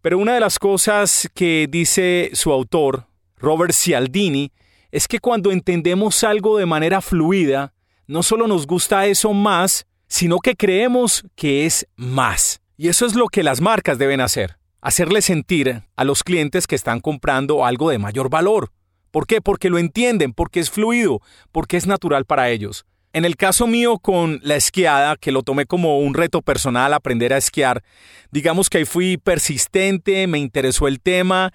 Pero 0.03 0.19
una 0.19 0.35
de 0.35 0.39
las 0.39 0.59
cosas 0.59 1.31
que 1.33 1.65
dice 1.67 2.29
su 2.33 2.51
autor, 2.51 3.07
Robert 3.37 3.73
Cialdini, 3.73 4.51
es 4.91 5.07
que 5.07 5.19
cuando 5.19 5.51
entendemos 5.51 6.23
algo 6.23 6.57
de 6.57 6.65
manera 6.65 7.01
fluida, 7.01 7.73
no 8.07 8.23
solo 8.23 8.47
nos 8.47 8.67
gusta 8.67 9.05
eso 9.05 9.33
más, 9.33 9.85
sino 10.07 10.39
que 10.39 10.55
creemos 10.55 11.23
que 11.35 11.65
es 11.65 11.87
más. 11.95 12.61
Y 12.77 12.89
eso 12.89 13.05
es 13.05 13.15
lo 13.15 13.27
que 13.27 13.43
las 13.43 13.61
marcas 13.61 13.97
deben 13.97 14.21
hacer, 14.21 14.57
hacerle 14.81 15.21
sentir 15.21 15.83
a 15.95 16.03
los 16.03 16.23
clientes 16.23 16.67
que 16.67 16.75
están 16.75 16.99
comprando 16.99 17.65
algo 17.65 17.89
de 17.89 17.99
mayor 17.99 18.29
valor. 18.29 18.71
¿Por 19.11 19.27
qué? 19.27 19.41
Porque 19.41 19.69
lo 19.69 19.77
entienden, 19.77 20.33
porque 20.33 20.59
es 20.59 20.69
fluido, 20.69 21.21
porque 21.51 21.77
es 21.77 21.87
natural 21.87 22.25
para 22.25 22.49
ellos. 22.49 22.85
En 23.13 23.25
el 23.25 23.35
caso 23.35 23.67
mío 23.67 23.99
con 23.99 24.39
la 24.41 24.55
esquiada, 24.55 25.17
que 25.17 25.33
lo 25.33 25.43
tomé 25.43 25.65
como 25.65 25.99
un 25.99 26.13
reto 26.13 26.41
personal 26.41 26.93
aprender 26.93 27.33
a 27.33 27.37
esquiar, 27.37 27.83
digamos 28.31 28.69
que 28.69 28.79
ahí 28.79 28.85
fui 28.85 29.17
persistente, 29.17 30.27
me 30.27 30.39
interesó 30.39 30.87
el 30.87 31.01
tema, 31.01 31.51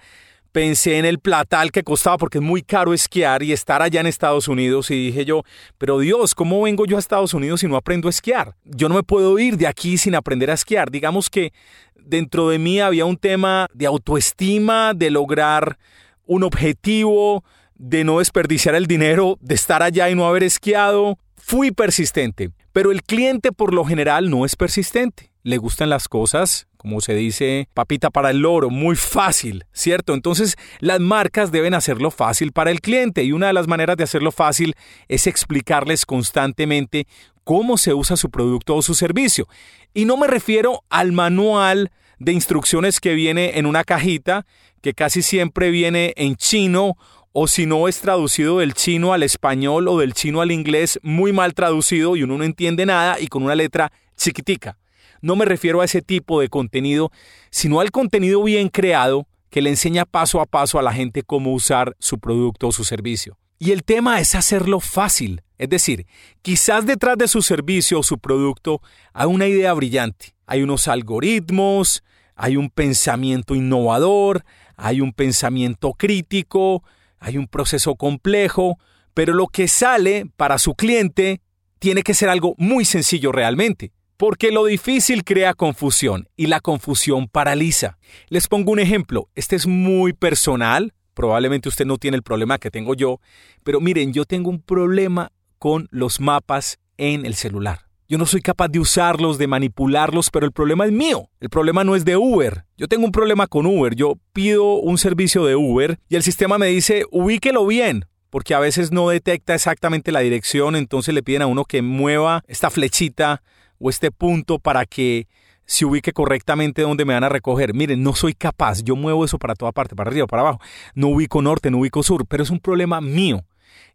pensé 0.51 0.97
en 0.97 1.05
el 1.05 1.19
platal 1.19 1.71
que 1.71 1.83
costaba 1.83 2.17
porque 2.17 2.39
es 2.39 2.43
muy 2.43 2.61
caro 2.61 2.93
esquiar 2.93 3.43
y 3.43 3.51
estar 3.51 3.81
allá 3.81 4.01
en 4.01 4.07
Estados 4.07 4.47
Unidos 4.47 4.91
y 4.91 5.07
dije 5.07 5.25
yo, 5.25 5.43
pero 5.77 5.99
Dios, 5.99 6.35
¿cómo 6.35 6.61
vengo 6.61 6.85
yo 6.85 6.97
a 6.97 6.99
Estados 6.99 7.33
Unidos 7.33 7.61
si 7.61 7.67
no 7.67 7.75
aprendo 7.75 8.07
a 8.07 8.11
esquiar? 8.11 8.55
Yo 8.63 8.89
no 8.89 8.95
me 8.95 9.03
puedo 9.03 9.37
ir 9.39 9.57
de 9.57 9.67
aquí 9.67 9.97
sin 9.97 10.15
aprender 10.15 10.49
a 10.49 10.55
esquiar. 10.55 10.91
Digamos 10.91 11.29
que 11.29 11.53
dentro 11.95 12.49
de 12.49 12.59
mí 12.59 12.79
había 12.79 13.05
un 13.05 13.17
tema 13.17 13.67
de 13.73 13.85
autoestima, 13.85 14.93
de 14.93 15.11
lograr 15.11 15.77
un 16.25 16.43
objetivo, 16.43 17.43
de 17.75 18.03
no 18.03 18.19
desperdiciar 18.19 18.75
el 18.75 18.87
dinero, 18.87 19.37
de 19.41 19.55
estar 19.55 19.83
allá 19.83 20.09
y 20.09 20.15
no 20.15 20.27
haber 20.27 20.43
esquiado. 20.43 21.17
Fui 21.35 21.71
persistente, 21.71 22.51
pero 22.73 22.91
el 22.91 23.03
cliente 23.03 23.51
por 23.51 23.73
lo 23.73 23.85
general 23.85 24.29
no 24.29 24.45
es 24.45 24.55
persistente. 24.55 25.31
Le 25.43 25.57
gustan 25.57 25.89
las 25.89 26.09
cosas 26.09 26.67
como 26.87 27.01
se 27.01 27.15
dice, 27.15 27.67
papita 27.73 28.09
para 28.09 28.29
el 28.29 28.39
loro, 28.39 28.69
muy 28.69 28.95
fácil, 28.95 29.65
¿cierto? 29.73 30.13
Entonces 30.13 30.55
las 30.79 31.01
marcas 31.01 31.51
deben 31.51 31.73
hacerlo 31.73 32.11
fácil 32.11 32.53
para 32.53 32.71
el 32.71 32.79
cliente 32.79 33.25
y 33.25 33.33
una 33.33 33.47
de 33.47 33.53
las 33.53 33.67
maneras 33.67 33.97
de 33.97 34.05
hacerlo 34.05 34.31
fácil 34.31 34.73
es 35.09 35.27
explicarles 35.27 36.05
constantemente 36.05 37.05
cómo 37.43 37.77
se 37.77 37.93
usa 37.93 38.15
su 38.15 38.29
producto 38.29 38.73
o 38.73 38.81
su 38.81 38.93
servicio. 38.93 39.49
Y 39.93 40.05
no 40.05 40.15
me 40.15 40.27
refiero 40.27 40.85
al 40.89 41.11
manual 41.11 41.91
de 42.19 42.31
instrucciones 42.31 43.01
que 43.01 43.15
viene 43.15 43.59
en 43.59 43.65
una 43.65 43.83
cajita, 43.83 44.45
que 44.81 44.93
casi 44.93 45.21
siempre 45.21 45.71
viene 45.71 46.13
en 46.15 46.37
chino 46.37 46.95
o 47.33 47.47
si 47.47 47.65
no 47.65 47.89
es 47.89 47.99
traducido 47.99 48.59
del 48.59 48.75
chino 48.75 49.11
al 49.11 49.23
español 49.23 49.89
o 49.89 49.99
del 49.99 50.13
chino 50.13 50.39
al 50.39 50.53
inglés, 50.53 51.01
muy 51.03 51.33
mal 51.33 51.53
traducido 51.53 52.15
y 52.15 52.23
uno 52.23 52.37
no 52.37 52.45
entiende 52.45 52.85
nada 52.85 53.19
y 53.19 53.27
con 53.27 53.43
una 53.43 53.55
letra 53.55 53.91
chiquitica. 54.15 54.77
No 55.21 55.35
me 55.35 55.45
refiero 55.45 55.81
a 55.81 55.85
ese 55.85 56.01
tipo 56.01 56.39
de 56.41 56.49
contenido, 56.49 57.11
sino 57.49 57.79
al 57.79 57.91
contenido 57.91 58.43
bien 58.43 58.69
creado 58.69 59.27
que 59.49 59.61
le 59.61 59.69
enseña 59.69 60.05
paso 60.05 60.41
a 60.41 60.45
paso 60.45 60.77
a 60.77 60.81
la 60.81 60.93
gente 60.93 61.23
cómo 61.23 61.53
usar 61.53 61.95
su 61.99 62.19
producto 62.19 62.67
o 62.67 62.71
su 62.71 62.83
servicio. 62.83 63.37
Y 63.59 63.71
el 63.71 63.83
tema 63.83 64.19
es 64.19 64.35
hacerlo 64.35 64.79
fácil. 64.79 65.41
Es 65.57 65.69
decir, 65.69 66.05
quizás 66.41 66.85
detrás 66.85 67.17
de 67.17 67.27
su 67.27 67.41
servicio 67.41 67.99
o 67.99 68.03
su 68.03 68.19
producto 68.19 68.81
hay 69.13 69.27
una 69.27 69.47
idea 69.47 69.73
brillante. 69.73 70.35
Hay 70.45 70.61
unos 70.61 70.87
algoritmos, 70.87 72.03
hay 72.35 72.55
un 72.55 72.69
pensamiento 72.69 73.55
innovador, 73.55 74.45
hay 74.75 75.01
un 75.01 75.11
pensamiento 75.11 75.93
crítico, 75.93 76.83
hay 77.19 77.37
un 77.37 77.47
proceso 77.47 77.95
complejo, 77.95 78.77
pero 79.15 79.33
lo 79.33 79.47
que 79.47 79.67
sale 79.67 80.27
para 80.37 80.59
su 80.59 80.75
cliente 80.75 81.41
tiene 81.79 82.03
que 82.03 82.13
ser 82.13 82.29
algo 82.29 82.53
muy 82.57 82.85
sencillo 82.85 83.31
realmente. 83.31 83.91
Porque 84.17 84.51
lo 84.51 84.65
difícil 84.65 85.23
crea 85.23 85.53
confusión 85.53 86.27
y 86.35 86.47
la 86.47 86.59
confusión 86.59 87.27
paraliza. 87.27 87.99
Les 88.29 88.47
pongo 88.47 88.71
un 88.71 88.79
ejemplo, 88.79 89.29
este 89.35 89.55
es 89.55 89.67
muy 89.67 90.11
personal, 90.13 90.95
probablemente 91.13 91.69
usted 91.69 91.85
no 91.85 91.99
tiene 91.99 92.17
el 92.17 92.23
problema 92.23 92.57
que 92.57 92.71
tengo 92.71 92.95
yo, 92.95 93.19
pero 93.63 93.79
miren, 93.79 94.13
yo 94.13 94.25
tengo 94.25 94.49
un 94.49 94.59
problema 94.59 95.31
con 95.59 95.87
los 95.91 96.19
mapas 96.19 96.79
en 96.97 97.27
el 97.27 97.35
celular. 97.35 97.81
Yo 98.09 98.17
no 98.17 98.25
soy 98.25 98.41
capaz 98.41 98.69
de 98.69 98.79
usarlos, 98.79 99.37
de 99.37 99.45
manipularlos, 99.45 100.31
pero 100.31 100.47
el 100.47 100.51
problema 100.51 100.85
es 100.85 100.91
mío. 100.91 101.29
El 101.39 101.49
problema 101.49 101.83
no 101.83 101.95
es 101.95 102.03
de 102.03 102.17
Uber. 102.17 102.65
Yo 102.75 102.87
tengo 102.87 103.05
un 103.05 103.11
problema 103.11 103.45
con 103.45 103.67
Uber. 103.67 103.93
Yo 103.93 104.15
pido 104.33 104.77
un 104.77 104.97
servicio 104.97 105.45
de 105.45 105.55
Uber 105.55 105.99
y 106.09 106.15
el 106.15 106.23
sistema 106.23 106.57
me 106.57 106.67
dice, 106.67 107.05
ubíquelo 107.11 107.67
bien, 107.67 108.05
porque 108.31 108.55
a 108.55 108.59
veces 108.59 108.91
no 108.91 109.09
detecta 109.09 109.53
exactamente 109.53 110.11
la 110.11 110.21
dirección, 110.21 110.75
entonces 110.75 111.13
le 111.13 111.21
piden 111.21 111.43
a 111.43 111.47
uno 111.47 111.65
que 111.65 111.83
mueva 111.83 112.43
esta 112.47 112.71
flechita 112.71 113.43
o 113.79 113.89
este 113.89 114.11
punto 114.11 114.59
para 114.59 114.85
que 114.85 115.27
se 115.65 115.85
ubique 115.85 116.13
correctamente 116.13 116.81
donde 116.81 117.05
me 117.05 117.13
van 117.13 117.23
a 117.23 117.29
recoger. 117.29 117.73
Miren, 117.73 118.01
no 118.01 118.15
soy 118.15 118.33
capaz, 118.33 118.83
yo 118.83 118.95
muevo 118.95 119.25
eso 119.25 119.37
para 119.37 119.53
toda 119.53 119.73
parte, 119.73 119.95
para 119.95 120.09
arriba, 120.09 120.25
para 120.25 120.41
abajo. 120.41 120.59
No 120.95 121.09
ubico 121.09 121.41
norte, 121.41 121.69
no 121.69 121.79
ubico 121.79 122.03
sur, 122.03 122.25
pero 122.25 122.43
es 122.43 122.49
un 122.49 122.59
problema 122.59 123.01
mío. 123.01 123.43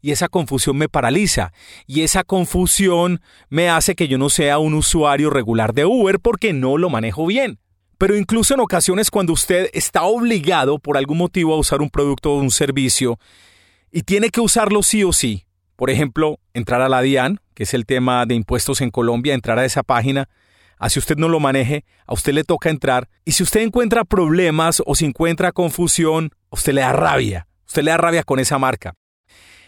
Y 0.01 0.11
esa 0.11 0.29
confusión 0.29 0.77
me 0.77 0.89
paraliza. 0.89 1.53
Y 1.87 2.03
esa 2.03 2.25
confusión 2.25 3.21
me 3.49 3.71
hace 3.71 3.95
que 3.95 4.09
yo 4.09 4.19
no 4.19 4.29
sea 4.29 4.59
un 4.59 4.75
usuario 4.75 5.31
regular 5.31 5.73
de 5.73 5.87
Uber 5.87 6.21
porque 6.21 6.53
no 6.53 6.77
lo 6.77 6.91
manejo 6.91 7.27
bien. 7.27 7.59
Pero 7.99 8.17
incluso 8.17 8.55
en 8.55 8.61
ocasiones 8.61 9.11
cuando 9.11 9.33
usted 9.33 9.71
está 9.73 10.03
obligado 10.03 10.79
por 10.79 10.97
algún 10.97 11.19
motivo 11.19 11.55
a 11.55 11.59
usar 11.59 11.81
un 11.81 11.89
producto 11.89 12.33
o 12.33 12.39
un 12.39 12.51
servicio 12.51 13.19
y 13.93 14.03
tiene 14.03 14.31
que 14.31 14.41
usarlo 14.41 14.83
sí 14.83 15.05
o 15.05 15.13
sí, 15.13 15.47
por 15.77 15.89
ejemplo, 15.89 16.41
entrar 16.53 16.81
a 16.81 16.89
la 16.89 17.01
DIAN, 17.01 17.41
que 17.55 17.65
es 17.65 17.75
el 17.75 17.87
tema 17.87 18.27
de 18.27 18.35
impuestos 18.35 18.81
en 18.81 18.91
Colombia, 18.91 19.35
entrar 19.35 19.59
a 19.59 19.65
esa 19.65 19.83
página, 19.83 20.29
así 20.79 20.99
usted 20.99 21.17
no 21.17 21.29
lo 21.29 21.41
maneje, 21.41 21.85
a 22.07 22.15
usted 22.15 22.33
le 22.33 22.45
toca 22.45 22.71
entrar, 22.71 23.09
y 23.25 23.33
si 23.33 23.43
usted 23.43 23.61
encuentra 23.61 24.05
problemas 24.05 24.83
o 24.85 24.95
si 24.95 25.05
encuentra 25.05 25.53
confusión, 25.53 26.31
usted 26.51 26.73
le 26.73 26.81
da 26.81 26.93
rabia, 26.93 27.47
usted 27.67 27.83
le 27.83 27.91
da 27.91 27.97
rabia 27.97 28.23
con 28.23 28.39
esa 28.39 28.59
marca. 28.59 28.95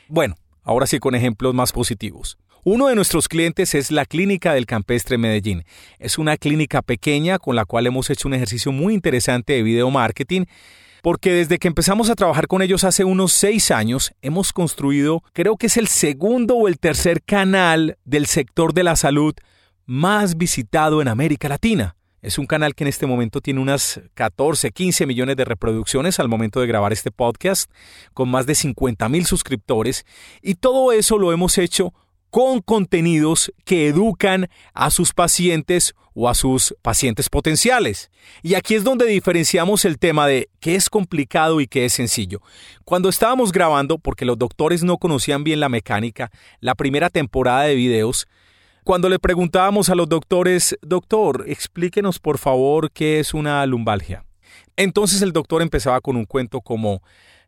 Bueno, 0.08 0.36
ahora 0.62 0.86
sí 0.86 0.98
con 0.98 1.14
ejemplos 1.14 1.54
más 1.54 1.72
positivos. 1.72 2.38
Uno 2.66 2.86
de 2.86 2.94
nuestros 2.94 3.28
clientes 3.28 3.74
es 3.74 3.90
la 3.90 4.06
Clínica 4.06 4.54
del 4.54 4.64
Campestre 4.64 5.18
Medellín. 5.18 5.64
Es 5.98 6.16
una 6.16 6.38
clínica 6.38 6.80
pequeña 6.80 7.38
con 7.38 7.56
la 7.56 7.66
cual 7.66 7.86
hemos 7.86 8.08
hecho 8.08 8.26
un 8.26 8.32
ejercicio 8.32 8.72
muy 8.72 8.94
interesante 8.94 9.52
de 9.52 9.62
video 9.62 9.90
marketing 9.90 10.46
porque 11.04 11.34
desde 11.34 11.58
que 11.58 11.68
empezamos 11.68 12.08
a 12.08 12.14
trabajar 12.14 12.46
con 12.46 12.62
ellos 12.62 12.82
hace 12.82 13.04
unos 13.04 13.34
seis 13.34 13.70
años, 13.70 14.14
hemos 14.22 14.54
construido, 14.54 15.22
creo 15.34 15.58
que 15.58 15.66
es 15.66 15.76
el 15.76 15.86
segundo 15.86 16.56
o 16.56 16.66
el 16.66 16.78
tercer 16.78 17.22
canal 17.22 17.98
del 18.06 18.24
sector 18.24 18.72
de 18.72 18.84
la 18.84 18.96
salud 18.96 19.34
más 19.84 20.38
visitado 20.38 21.02
en 21.02 21.08
América 21.08 21.46
Latina. 21.46 21.94
Es 22.22 22.38
un 22.38 22.46
canal 22.46 22.74
que 22.74 22.84
en 22.84 22.88
este 22.88 23.04
momento 23.04 23.42
tiene 23.42 23.60
unas 23.60 24.00
14, 24.14 24.70
15 24.70 25.04
millones 25.04 25.36
de 25.36 25.44
reproducciones 25.44 26.18
al 26.20 26.28
momento 26.30 26.60
de 26.60 26.68
grabar 26.68 26.94
este 26.94 27.10
podcast, 27.10 27.70
con 28.14 28.30
más 28.30 28.46
de 28.46 28.54
50 28.54 29.06
mil 29.10 29.26
suscriptores. 29.26 30.06
Y 30.40 30.54
todo 30.54 30.90
eso 30.90 31.18
lo 31.18 31.34
hemos 31.34 31.58
hecho 31.58 31.92
con 32.34 32.62
contenidos 32.62 33.52
que 33.64 33.86
educan 33.86 34.48
a 34.72 34.90
sus 34.90 35.12
pacientes 35.12 35.94
o 36.14 36.28
a 36.28 36.34
sus 36.34 36.74
pacientes 36.82 37.28
potenciales. 37.30 38.10
Y 38.42 38.54
aquí 38.54 38.74
es 38.74 38.82
donde 38.82 39.06
diferenciamos 39.06 39.84
el 39.84 40.00
tema 40.00 40.26
de 40.26 40.48
qué 40.58 40.74
es 40.74 40.90
complicado 40.90 41.60
y 41.60 41.68
qué 41.68 41.84
es 41.84 41.92
sencillo. 41.92 42.40
Cuando 42.84 43.08
estábamos 43.08 43.52
grabando, 43.52 43.98
porque 43.98 44.24
los 44.24 44.36
doctores 44.36 44.82
no 44.82 44.98
conocían 44.98 45.44
bien 45.44 45.60
la 45.60 45.68
mecánica, 45.68 46.32
la 46.58 46.74
primera 46.74 47.08
temporada 47.08 47.62
de 47.62 47.76
videos, 47.76 48.26
cuando 48.82 49.08
le 49.08 49.20
preguntábamos 49.20 49.88
a 49.88 49.94
los 49.94 50.08
doctores, 50.08 50.76
doctor, 50.82 51.44
explíquenos 51.46 52.18
por 52.18 52.38
favor 52.38 52.90
qué 52.90 53.20
es 53.20 53.32
una 53.32 53.64
lumbalgia. 53.64 54.24
Entonces 54.76 55.22
el 55.22 55.32
doctor 55.32 55.62
empezaba 55.62 56.00
con 56.00 56.16
un 56.16 56.24
cuento 56.24 56.62
como, 56.62 57.00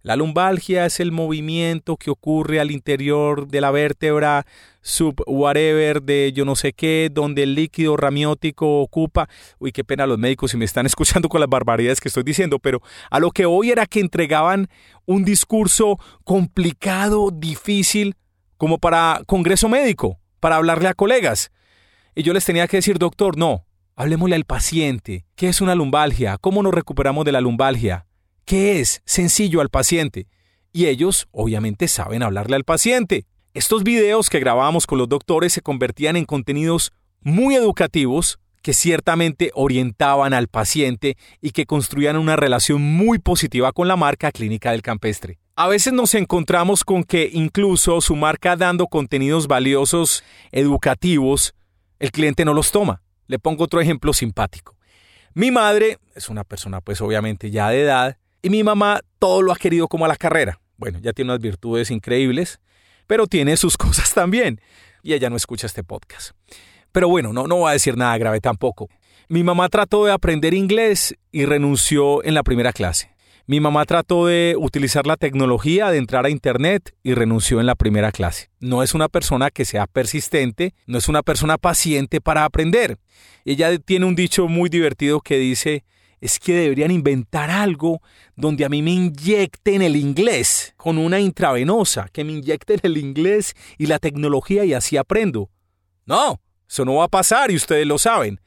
la 0.06 0.14
lumbalgia 0.14 0.86
es 0.86 1.00
el 1.00 1.10
movimiento 1.10 1.96
que 1.96 2.10
ocurre 2.10 2.60
al 2.60 2.70
interior 2.70 3.48
de 3.48 3.60
la 3.60 3.72
vértebra 3.72 4.46
sub 4.80 5.20
whatever 5.26 6.00
de 6.00 6.32
yo 6.32 6.44
no 6.44 6.54
sé 6.54 6.72
qué, 6.74 7.10
donde 7.12 7.42
el 7.42 7.56
líquido 7.56 7.96
ramiótico 7.96 8.82
ocupa. 8.82 9.28
Uy, 9.58 9.72
qué 9.72 9.82
pena 9.82 10.06
los 10.06 10.16
médicos 10.16 10.52
si 10.52 10.56
me 10.56 10.64
están 10.64 10.86
escuchando 10.86 11.28
con 11.28 11.40
las 11.40 11.50
barbaridades 11.50 12.00
que 12.00 12.06
estoy 12.06 12.22
diciendo, 12.22 12.60
pero 12.60 12.82
a 13.10 13.18
lo 13.18 13.32
que 13.32 13.46
hoy 13.46 13.72
era 13.72 13.84
que 13.84 13.98
entregaban 13.98 14.68
un 15.06 15.24
discurso 15.24 15.98
complicado, 16.22 17.32
difícil, 17.32 18.14
como 18.58 18.78
para 18.78 19.22
congreso 19.26 19.68
médico 19.68 20.20
para 20.38 20.54
hablarle 20.54 20.86
a 20.86 20.94
colegas. 20.94 21.50
Y 22.14 22.22
yo 22.22 22.32
les 22.32 22.44
tenía 22.44 22.68
que 22.68 22.76
decir, 22.76 22.98
doctor, 22.98 23.36
no, 23.36 23.66
hablemosle 23.96 24.36
al 24.36 24.44
paciente. 24.44 25.26
¿Qué 25.34 25.48
es 25.48 25.60
una 25.60 25.74
lumbalgia? 25.74 26.38
¿Cómo 26.38 26.62
nos 26.62 26.72
recuperamos 26.72 27.24
de 27.24 27.32
la 27.32 27.40
lumbalgia? 27.40 28.06
¿Qué 28.46 28.78
es? 28.78 29.02
Sencillo 29.04 29.60
al 29.60 29.70
paciente. 29.70 30.28
Y 30.72 30.86
ellos, 30.86 31.26
obviamente, 31.32 31.88
saben 31.88 32.22
hablarle 32.22 32.54
al 32.54 32.62
paciente. 32.62 33.26
Estos 33.54 33.82
videos 33.82 34.30
que 34.30 34.38
grabábamos 34.38 34.86
con 34.86 34.98
los 34.98 35.08
doctores 35.08 35.52
se 35.52 35.62
convertían 35.62 36.14
en 36.14 36.26
contenidos 36.26 36.92
muy 37.22 37.56
educativos 37.56 38.38
que 38.62 38.72
ciertamente 38.72 39.50
orientaban 39.54 40.32
al 40.32 40.46
paciente 40.46 41.16
y 41.40 41.50
que 41.50 41.66
construían 41.66 42.16
una 42.16 42.36
relación 42.36 42.80
muy 42.82 43.18
positiva 43.18 43.72
con 43.72 43.88
la 43.88 43.96
marca 43.96 44.30
clínica 44.30 44.70
del 44.70 44.82
campestre. 44.82 45.40
A 45.56 45.66
veces 45.66 45.92
nos 45.92 46.14
encontramos 46.14 46.84
con 46.84 47.02
que 47.02 47.28
incluso 47.32 48.00
su 48.00 48.14
marca 48.14 48.54
dando 48.54 48.86
contenidos 48.86 49.48
valiosos, 49.48 50.22
educativos, 50.52 51.52
el 51.98 52.12
cliente 52.12 52.44
no 52.44 52.54
los 52.54 52.70
toma. 52.70 53.02
Le 53.26 53.40
pongo 53.40 53.64
otro 53.64 53.80
ejemplo 53.80 54.12
simpático. 54.12 54.76
Mi 55.34 55.50
madre 55.50 55.98
es 56.14 56.28
una 56.28 56.44
persona 56.44 56.80
pues 56.80 57.00
obviamente 57.00 57.50
ya 57.50 57.70
de 57.70 57.82
edad 57.82 58.18
y 58.46 58.50
mi 58.50 58.62
mamá 58.62 59.00
todo 59.18 59.42
lo 59.42 59.50
ha 59.50 59.56
querido 59.56 59.88
como 59.88 60.04
a 60.04 60.08
la 60.08 60.14
carrera. 60.14 60.60
Bueno, 60.76 61.00
ya 61.02 61.12
tiene 61.12 61.32
unas 61.32 61.42
virtudes 61.42 61.90
increíbles, 61.90 62.60
pero 63.08 63.26
tiene 63.26 63.56
sus 63.56 63.76
cosas 63.76 64.14
también. 64.14 64.60
Y 65.02 65.14
ella 65.14 65.28
no 65.30 65.34
escucha 65.34 65.66
este 65.66 65.82
podcast. 65.82 66.30
Pero 66.92 67.08
bueno, 67.08 67.32
no, 67.32 67.48
no 67.48 67.58
va 67.58 67.70
a 67.70 67.72
decir 67.72 67.96
nada 67.96 68.16
grave 68.18 68.40
tampoco. 68.40 68.88
Mi 69.28 69.42
mamá 69.42 69.68
trató 69.68 70.04
de 70.04 70.12
aprender 70.12 70.54
inglés 70.54 71.16
y 71.32 71.44
renunció 71.44 72.22
en 72.22 72.34
la 72.34 72.44
primera 72.44 72.72
clase. 72.72 73.10
Mi 73.48 73.58
mamá 73.58 73.84
trató 73.84 74.26
de 74.26 74.54
utilizar 74.56 75.08
la 75.08 75.16
tecnología, 75.16 75.90
de 75.90 75.98
entrar 75.98 76.24
a 76.24 76.30
Internet 76.30 76.94
y 77.02 77.14
renunció 77.14 77.58
en 77.58 77.66
la 77.66 77.74
primera 77.74 78.12
clase. 78.12 78.50
No 78.60 78.84
es 78.84 78.94
una 78.94 79.08
persona 79.08 79.50
que 79.50 79.64
sea 79.64 79.88
persistente, 79.88 80.72
no 80.86 80.98
es 80.98 81.08
una 81.08 81.24
persona 81.24 81.58
paciente 81.58 82.20
para 82.20 82.44
aprender. 82.44 82.98
Ella 83.44 83.76
tiene 83.80 84.06
un 84.06 84.14
dicho 84.14 84.46
muy 84.46 84.68
divertido 84.68 85.20
que 85.20 85.36
dice, 85.36 85.84
es 86.26 86.38
que 86.38 86.54
deberían 86.54 86.90
inventar 86.90 87.50
algo 87.50 88.00
donde 88.36 88.64
a 88.64 88.68
mí 88.68 88.82
me 88.82 88.92
inyecten 88.92 89.82
el 89.82 89.96
inglés 89.96 90.74
con 90.76 90.98
una 90.98 91.18
intravenosa, 91.20 92.08
que 92.12 92.24
me 92.24 92.32
inyecten 92.32 92.80
el 92.82 92.98
inglés 92.98 93.54
y 93.78 93.86
la 93.86 93.98
tecnología 93.98 94.64
y 94.64 94.74
así 94.74 94.96
aprendo. 94.96 95.50
No, 96.04 96.40
eso 96.68 96.84
no 96.84 96.96
va 96.96 97.04
a 97.04 97.08
pasar 97.08 97.50
y 97.50 97.56
ustedes 97.56 97.86
lo 97.86 97.98
saben. 97.98 98.40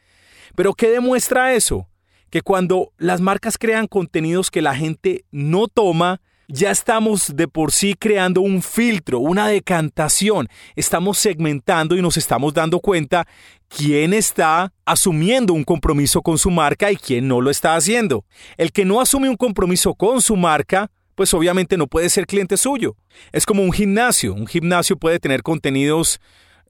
Pero 0.55 0.73
¿qué 0.73 0.89
demuestra 0.89 1.53
eso? 1.53 1.89
que 2.29 2.41
cuando 2.41 2.93
las 2.97 3.21
marcas 3.21 3.57
crean 3.57 3.87
contenidos 3.87 4.51
que 4.51 4.61
la 4.61 4.75
gente 4.75 5.25
no 5.31 5.67
toma, 5.67 6.21
ya 6.51 6.71
estamos 6.71 7.35
de 7.35 7.47
por 7.47 7.71
sí 7.71 7.93
creando 7.93 8.41
un 8.41 8.63
filtro, 8.63 9.19
una 9.19 9.47
decantación. 9.47 10.49
Estamos 10.75 11.19
segmentando 11.19 11.95
y 11.95 12.01
nos 12.01 12.17
estamos 12.17 12.53
dando 12.55 12.79
cuenta 12.79 13.27
quién 13.67 14.13
está 14.13 14.73
asumiendo 14.83 15.53
un 15.53 15.63
compromiso 15.63 16.21
con 16.23 16.39
su 16.39 16.49
marca 16.49 16.91
y 16.91 16.97
quién 16.97 17.27
no 17.27 17.39
lo 17.39 17.51
está 17.51 17.75
haciendo. 17.75 18.25
El 18.57 18.71
que 18.71 18.83
no 18.83 18.99
asume 18.99 19.29
un 19.29 19.37
compromiso 19.37 19.93
con 19.93 20.21
su 20.23 20.35
marca, 20.35 20.89
pues 21.13 21.35
obviamente 21.35 21.77
no 21.77 21.85
puede 21.85 22.09
ser 22.09 22.25
cliente 22.25 22.57
suyo. 22.57 22.95
Es 23.31 23.45
como 23.45 23.61
un 23.61 23.71
gimnasio. 23.71 24.33
Un 24.33 24.47
gimnasio 24.47 24.97
puede 24.97 25.19
tener 25.19 25.43
contenidos 25.43 26.19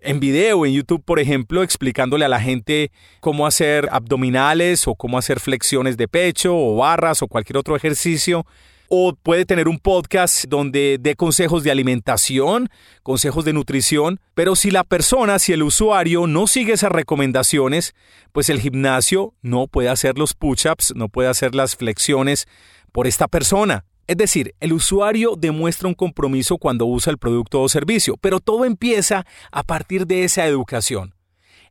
en 0.02 0.20
video 0.20 0.66
en 0.66 0.74
YouTube, 0.74 1.04
por 1.04 1.20
ejemplo, 1.20 1.64
explicándole 1.64 2.26
a 2.26 2.30
la 2.30 2.42
gente 2.42 2.92
cómo 3.22 3.48
hacer 3.48 3.88
abdominales 3.92 4.88
o 4.90 4.96
cómo 4.96 5.18
hacer 5.18 5.40
flexiones 5.40 5.96
de 5.96 6.10
pecho 6.10 6.56
o 6.56 6.76
barras 6.78 7.22
o 7.22 7.28
cualquier 7.28 7.58
otro 7.58 7.78
ejercicio. 7.78 8.46
O 8.92 9.14
puede 9.14 9.46
tener 9.46 9.68
un 9.68 9.78
podcast 9.78 10.46
donde 10.48 10.98
dé 11.00 11.16
consejos 11.16 11.64
de 11.64 11.70
alimentación, 11.70 12.70
consejos 13.04 13.46
de 13.46 13.54
nutrición, 13.54 14.20
pero 14.34 14.56
si 14.56 14.72
la 14.72 14.84
persona, 14.84 15.38
si 15.38 15.54
el 15.54 15.62
usuario 15.62 16.26
no 16.26 16.48
sigue 16.48 16.74
esas 16.74 16.92
recomendaciones, 16.92 17.94
pues 18.32 18.50
el 18.50 18.60
gimnasio 18.60 19.36
no 19.44 19.68
puede 19.68 19.90
hacer 19.90 20.18
los 20.18 20.34
push-ups, 20.34 20.94
no 20.96 21.08
puede 21.08 21.30
hacer 21.30 21.54
las 21.54 21.76
flexiones 21.76 22.48
por 22.92 23.06
esta 23.06 23.28
persona. 23.28 23.86
Es 24.08 24.18
decir, 24.18 24.56
el 24.60 24.74
usuario 24.74 25.36
demuestra 25.38 25.88
un 25.88 25.94
compromiso 25.94 26.58
cuando 26.58 26.88
usa 26.88 27.12
el 27.12 27.20
producto 27.20 27.62
o 27.62 27.70
servicio, 27.70 28.18
pero 28.18 28.40
todo 28.40 28.66
empieza 28.66 29.24
a 29.52 29.62
partir 29.62 30.08
de 30.08 30.24
esa 30.24 30.48
educación. 30.48 31.14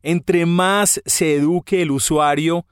Entre 0.03 0.45
más 0.45 1.01
se 1.05 1.35
eduque 1.35 1.81
el 1.81 1.91
usuario, 1.91 2.65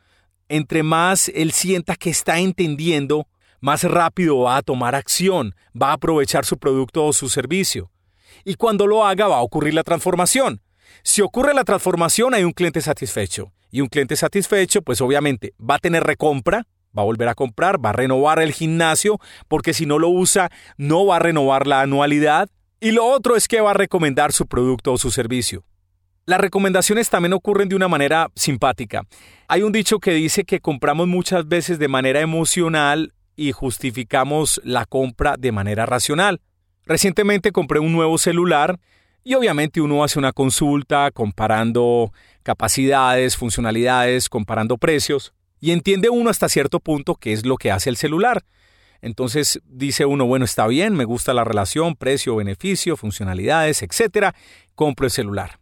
entre 0.48 0.84
más 0.84 1.28
él 1.36 1.52
sienta 1.52 1.98
que 1.98 2.10
está 2.10 2.40
entendiendo, 2.40 3.28
más 3.60 3.84
rápido 3.84 4.39
va 4.39 4.58
a 4.58 4.62
tomar 4.62 4.96
acción, 4.96 5.56
va 5.80 5.89
a 5.89 5.93
aprovechar 5.93 6.46
su 6.46 6.58
producto 6.58 7.06
o 7.06 7.13
su 7.13 7.30
servicio. 7.30 7.91
Y 8.43 8.56
cuando 8.56 8.88
lo 8.88 9.06
haga 9.06 9.28
va 9.28 9.38
a 9.38 9.41
ocurrir 9.41 9.74
la 9.74 9.84
transformación. 9.84 10.62
Si 11.04 11.22
ocurre 11.22 11.54
la 11.54 11.63
transformación 11.63 12.34
hay 12.34 12.43
un 12.43 12.52
cliente 12.52 12.82
satisfecho. 12.82 13.54
Y 13.70 13.82
un 13.82 13.88
cliente 13.88 14.15
satisfecho, 14.15 14.82
pues 14.82 15.02
obviamente 15.02 15.54
va 15.60 15.76
a 15.76 15.80
tener 15.80 16.04
recompra, 16.04 16.65
va 16.98 17.02
a 17.02 17.06
volver 17.06 17.28
a 17.28 17.36
comprar, 17.36 17.84
va 17.84 17.89
a 17.89 17.93
renovar 17.93 18.39
el 18.39 18.54
gimnasio, 18.54 19.20
porque 19.48 19.74
si 19.74 19.86
no 19.86 20.00
lo 20.00 20.10
usa, 20.10 20.50
no 20.78 21.06
va 21.06 21.17
a 21.17 21.20
renovar 21.20 21.67
la 21.67 21.82
anualidad. 21.82 22.50
Y 22.80 22.91
lo 22.91 23.06
otro 23.06 23.36
es 23.36 23.48
que 23.48 23.62
va 23.62 23.72
a 23.72 23.76
recomendar 23.76 24.32
su 24.32 24.48
producto 24.48 24.93
o 24.93 24.98
su 24.98 25.12
servicio. 25.12 25.65
Las 26.26 26.41
recomendaciones 26.41 27.10
también 27.10 27.34
ocurren 27.34 27.70
de 27.70 27.76
una 27.76 27.88
manera 27.88 28.28
simpática. 28.36 29.04
Hay 29.48 29.62
un 29.62 29.72
dicho 29.72 30.00
que 30.00 30.12
dice 30.12 30.43
que 30.43 30.60
compramos 30.60 31.08
muchas 31.08 31.48
veces 31.48 31.80
de 31.80 31.88
manera 31.88 32.20
emocional 32.20 33.13
y 33.38 33.54
justificamos 33.54 34.60
la 34.65 34.86
compra 34.86 35.36
de 35.38 35.54
manera 35.54 35.86
racional. 35.86 36.41
Recientemente 36.86 37.54
compré 37.54 37.80
un 37.80 37.93
nuevo 37.93 38.17
celular 38.17 38.80
y 39.23 39.36
obviamente 39.36 39.80
uno 39.80 40.04
hace 40.04 40.19
una 40.19 40.34
consulta 40.34 41.12
comparando 41.12 42.12
capacidades, 42.43 43.38
funcionalidades, 43.38 44.28
comparando 44.28 44.78
precios. 44.78 45.34
Y 45.60 45.71
entiende 45.71 46.10
uno 46.10 46.30
hasta 46.30 46.50
cierto 46.50 46.80
punto 46.80 47.15
qué 47.15 47.32
es 47.32 47.45
lo 47.45 47.58
que 47.58 47.71
hace 47.71 47.89
el 47.89 47.97
celular. 47.97 48.43
Entonces 49.02 49.62
dice 49.65 50.06
uno, 50.06 50.26
bueno, 50.26 50.45
está 50.45 50.65
bien, 50.65 50.95
me 50.95 51.06
gusta 51.06 51.34
la 51.34 51.43
relación, 51.43 51.95
precio, 51.95 52.36
beneficio, 52.36 52.97
funcionalidades, 52.97 53.84
etcétera, 53.84 54.34
compro 54.76 55.06
el 55.06 55.12
celular. 55.12 55.60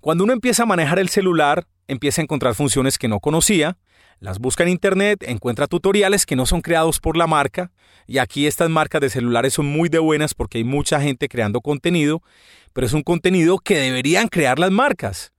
Cuando 0.00 0.24
uno 0.24 0.32
empieza 0.32 0.62
a 0.62 0.66
manejar 0.66 0.98
el 0.98 1.08
celular, 1.08 1.66
empieza 1.88 2.22
a 2.22 2.24
encontrar 2.24 2.54
funciones 2.54 2.98
que 2.98 3.08
no 3.08 3.20
conocía, 3.20 3.76
las 4.20 4.38
busca 4.38 4.62
en 4.62 4.70
internet, 4.70 5.24
encuentra 5.26 5.66
tutoriales 5.66 6.26
que 6.26 6.36
no 6.36 6.46
son 6.46 6.62
creados 6.62 7.00
por 7.00 7.16
la 7.16 7.26
marca, 7.26 7.70
y 8.06 8.18
aquí 8.18 8.46
estas 8.46 8.70
marcas 8.70 9.00
de 9.00 9.10
celulares 9.10 9.54
son 9.54 9.66
muy 9.66 9.88
de 9.88 9.98
buenas 9.98 10.34
porque 10.34 10.58
hay 10.58 10.64
mucha 10.64 11.00
gente 11.00 11.28
creando 11.28 11.60
contenido, 11.60 12.22
pero 12.72 12.86
es 12.86 12.92
un 12.92 13.02
contenido 13.02 13.58
que 13.58 13.78
deberían 13.78 14.28
crear 14.28 14.58
las 14.58 14.70
marcas. 14.70 15.32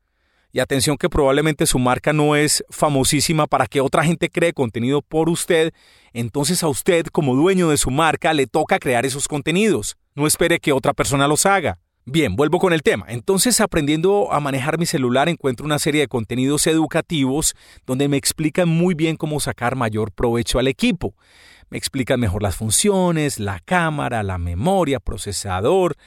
Y 0.52 0.60
atención 0.60 0.98
que 0.98 1.10
probablemente 1.10 1.66
su 1.66 1.78
marca 1.78 2.14
no 2.14 2.36
es 2.36 2.64
famosísima 2.70 3.48
para 3.48 3.68
que 3.68 3.82
otra 3.82 4.04
gente 4.04 4.30
cree 4.30 4.54
contenido 4.54 5.02
por 5.02 5.30
usted, 5.30 5.74
entonces 6.14 6.64
a 6.64 6.68
usted 6.68 7.06
como 7.08 7.36
dueño 7.36 7.70
de 7.70 7.78
su 7.78 7.92
marca 7.92 8.34
le 8.34 8.48
toca 8.48 8.80
crear 8.80 9.06
esos 9.06 9.28
contenidos. 9.28 9.98
No 10.16 10.26
espere 10.26 10.60
que 10.60 10.72
otra 10.72 10.94
persona 10.94 11.28
los 11.28 11.46
haga. 11.46 11.80
Bien, 12.10 12.38
vuelvo 12.38 12.60
con 12.60 12.72
el 12.72 12.84
tema. 12.84 13.06
Entonces, 13.10 13.60
aprendiendo 13.60 14.32
a 14.32 14.40
manejar 14.40 14.80
mi 14.80 14.86
celular, 14.86 15.28
encuentro 15.28 15.66
una 15.66 15.78
serie 15.78 16.00
de 16.00 16.08
contenidos 16.08 16.66
educativos 16.66 17.54
donde 17.86 18.08
me 18.08 18.16
explican 18.16 18.70
muy 18.70 18.96
bien 18.96 19.18
cómo 19.18 19.42
sacar 19.42 19.76
mayor 19.76 20.14
provecho 20.14 20.58
al 20.58 20.70
equipo. 20.70 21.16
Me 21.70 21.78
explican 21.78 22.22
mejor 22.22 22.44
las 22.44 22.56
funciones, 22.56 23.40
la 23.40 23.60
cámara, 23.60 24.24
la 24.24 24.38
memoria, 24.38 25.02
procesador, 25.02 25.98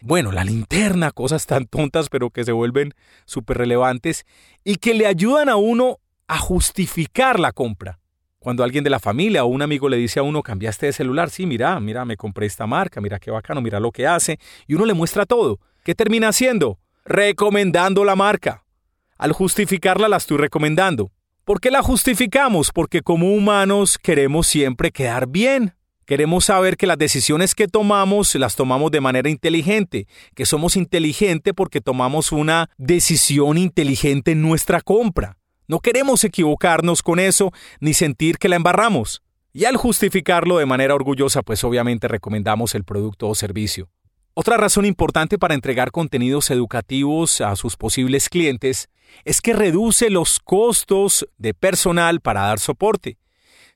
bueno, 0.00 0.30
la 0.30 0.44
linterna, 0.44 1.10
cosas 1.14 1.44
tan 1.46 1.66
tontas 1.66 2.08
pero 2.08 2.30
que 2.30 2.44
se 2.44 2.52
vuelven 2.52 2.94
súper 3.24 3.58
relevantes 3.58 4.26
y 4.62 4.76
que 4.76 4.94
le 4.94 5.06
ayudan 5.06 5.48
a 5.48 5.56
uno 5.56 5.98
a 6.28 6.38
justificar 6.38 7.40
la 7.40 7.50
compra. 7.50 7.98
Cuando 8.40 8.62
alguien 8.62 8.84
de 8.84 8.90
la 8.90 9.00
familia 9.00 9.44
o 9.44 9.48
un 9.48 9.62
amigo 9.62 9.88
le 9.88 9.96
dice 9.96 10.20
a 10.20 10.22
uno, 10.22 10.42
cambiaste 10.42 10.86
de 10.86 10.92
celular, 10.92 11.28
sí, 11.28 11.44
mira, 11.44 11.78
mira, 11.80 12.04
me 12.04 12.16
compré 12.16 12.46
esta 12.46 12.66
marca, 12.68 13.00
mira 13.00 13.18
qué 13.18 13.32
bacano, 13.32 13.60
mira 13.60 13.80
lo 13.80 13.90
que 13.90 14.06
hace, 14.06 14.38
y 14.68 14.74
uno 14.74 14.86
le 14.86 14.94
muestra 14.94 15.26
todo. 15.26 15.58
¿Qué 15.82 15.94
termina 15.94 16.28
haciendo? 16.28 16.78
Recomendando 17.04 18.04
la 18.04 18.14
marca. 18.14 18.64
Al 19.16 19.32
justificarla 19.32 20.08
la 20.08 20.18
estoy 20.18 20.36
recomendando. 20.36 21.10
¿Por 21.44 21.60
qué 21.60 21.72
la 21.72 21.82
justificamos? 21.82 22.70
Porque 22.72 23.02
como 23.02 23.34
humanos 23.34 23.98
queremos 23.98 24.46
siempre 24.46 24.92
quedar 24.92 25.26
bien. 25.26 25.74
Queremos 26.04 26.44
saber 26.44 26.76
que 26.76 26.86
las 26.86 26.96
decisiones 26.96 27.54
que 27.54 27.66
tomamos 27.66 28.34
las 28.36 28.54
tomamos 28.54 28.92
de 28.92 29.00
manera 29.00 29.28
inteligente, 29.28 30.06
que 30.34 30.46
somos 30.46 30.76
inteligentes 30.76 31.52
porque 31.54 31.80
tomamos 31.80 32.30
una 32.32 32.70
decisión 32.78 33.58
inteligente 33.58 34.30
en 34.30 34.42
nuestra 34.42 34.80
compra. 34.80 35.38
No 35.68 35.80
queremos 35.80 36.24
equivocarnos 36.24 37.02
con 37.02 37.18
eso 37.18 37.52
ni 37.78 37.92
sentir 37.92 38.38
que 38.38 38.48
la 38.48 38.56
embarramos. 38.56 39.22
Y 39.52 39.66
al 39.66 39.76
justificarlo 39.76 40.56
de 40.56 40.64
manera 40.64 40.94
orgullosa, 40.94 41.42
pues 41.42 41.62
obviamente 41.62 42.08
recomendamos 42.08 42.74
el 42.74 42.84
producto 42.84 43.28
o 43.28 43.34
servicio. 43.34 43.90
Otra 44.32 44.56
razón 44.56 44.86
importante 44.86 45.36
para 45.36 45.52
entregar 45.52 45.90
contenidos 45.90 46.50
educativos 46.50 47.42
a 47.42 47.54
sus 47.54 47.76
posibles 47.76 48.30
clientes 48.30 48.88
es 49.26 49.42
que 49.42 49.52
reduce 49.52 50.08
los 50.08 50.40
costos 50.40 51.28
de 51.36 51.52
personal 51.52 52.20
para 52.20 52.42
dar 52.42 52.60
soporte. 52.60 53.18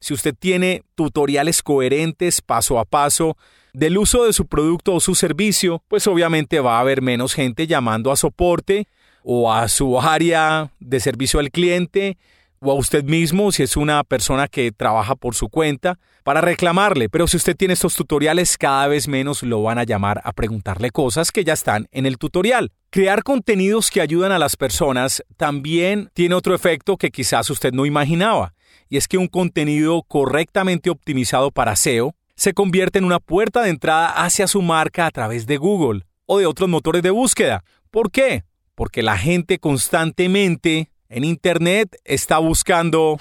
Si 0.01 0.15
usted 0.15 0.35
tiene 0.35 0.85
tutoriales 0.95 1.63
coherentes 1.63 2.41
paso 2.41 2.79
a 2.79 2.87
paso 2.87 3.37
del 3.75 3.99
uso 3.99 4.25
de 4.25 4.33
su 4.33 4.47
producto 4.47 4.95
o 4.95 5.01
su 5.01 5.15
servicio, 5.15 5.83
pues 5.89 6.07
obviamente 6.07 6.61
va 6.61 6.79
a 6.79 6.81
haber 6.81 7.03
menos 7.03 7.35
gente 7.35 7.67
llamando 7.67 8.11
a 8.11 8.17
soporte 8.17 8.89
o 9.23 9.53
a 9.53 9.69
su 9.69 10.01
área 10.01 10.71
de 10.81 11.01
servicio 11.01 11.41
al 11.41 11.51
cliente 11.51 12.17
o 12.61 12.71
a 12.71 12.75
usted 12.75 13.05
mismo 13.05 13.51
si 13.51 13.65
es 13.65 13.77
una 13.77 14.05
persona 14.05 14.47
que 14.47 14.71
trabaja 14.71 15.17
por 15.17 15.35
su 15.35 15.49
cuenta 15.49 15.99
para 16.23 16.41
reclamarle. 16.41 17.09
Pero 17.09 17.27
si 17.27 17.37
usted 17.37 17.57
tiene 17.57 17.75
estos 17.75 17.97
tutoriales, 17.97 18.57
cada 18.57 18.87
vez 18.87 19.09
menos 19.09 19.43
lo 19.43 19.63
van 19.63 19.79
a 19.79 19.85
llamar 19.85 20.21
a 20.25 20.33
preguntarle 20.33 20.91
cosas 20.91 21.33
que 21.33 21.45
ya 21.45 21.55
están 21.55 21.89
en 21.91 22.07
el 22.07 22.19
tutorial. 22.19 22.71
Crear 22.91 23.25
contenidos 23.25 23.91
que 23.91 24.01
ayudan 24.01 24.33
a 24.33 24.39
las 24.39 24.57
personas 24.57 25.25
también 25.37 26.11
tiene 26.15 26.35
otro 26.35 26.55
efecto 26.55 26.97
que 26.97 27.11
quizás 27.11 27.51
usted 27.51 27.73
no 27.73 27.87
imaginaba, 27.87 28.55
y 28.89 28.97
es 28.97 29.09
que 29.09 29.19
un 29.19 29.29
contenido 29.29 30.03
correctamente 30.03 30.91
optimizado 30.91 31.51
para 31.51 31.75
SEO 31.75 32.15
se 32.37 32.55
convierte 32.55 32.99
en 32.99 33.05
una 33.05 33.19
puerta 33.19 33.63
de 33.63 33.71
entrada 33.71 34.09
hacia 34.09 34.47
su 34.47 34.63
marca 34.63 35.07
a 35.07 35.11
través 35.11 35.47
de 35.47 35.57
Google 35.57 36.05
o 36.27 36.39
de 36.39 36.47
otros 36.47 36.69
motores 36.69 37.03
de 37.03 37.11
búsqueda. 37.11 37.65
¿Por 37.91 38.11
qué? 38.11 38.45
Porque 38.75 39.03
la 39.03 39.17
gente 39.17 39.59
constantemente 39.59 40.91
en 41.09 41.25
Internet 41.25 41.97
está 42.05 42.39
buscando... 42.39 43.19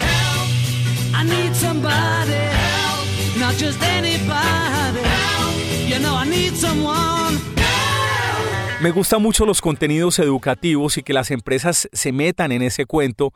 Me 8.82 8.90
gustan 8.90 9.22
mucho 9.22 9.46
los 9.46 9.62
contenidos 9.62 10.18
educativos 10.18 10.98
y 10.98 11.04
que 11.04 11.14
las 11.14 11.30
empresas 11.30 11.88
se 11.92 12.12
metan 12.12 12.52
en 12.52 12.64
ese 12.64 12.86
cuento 12.86 13.32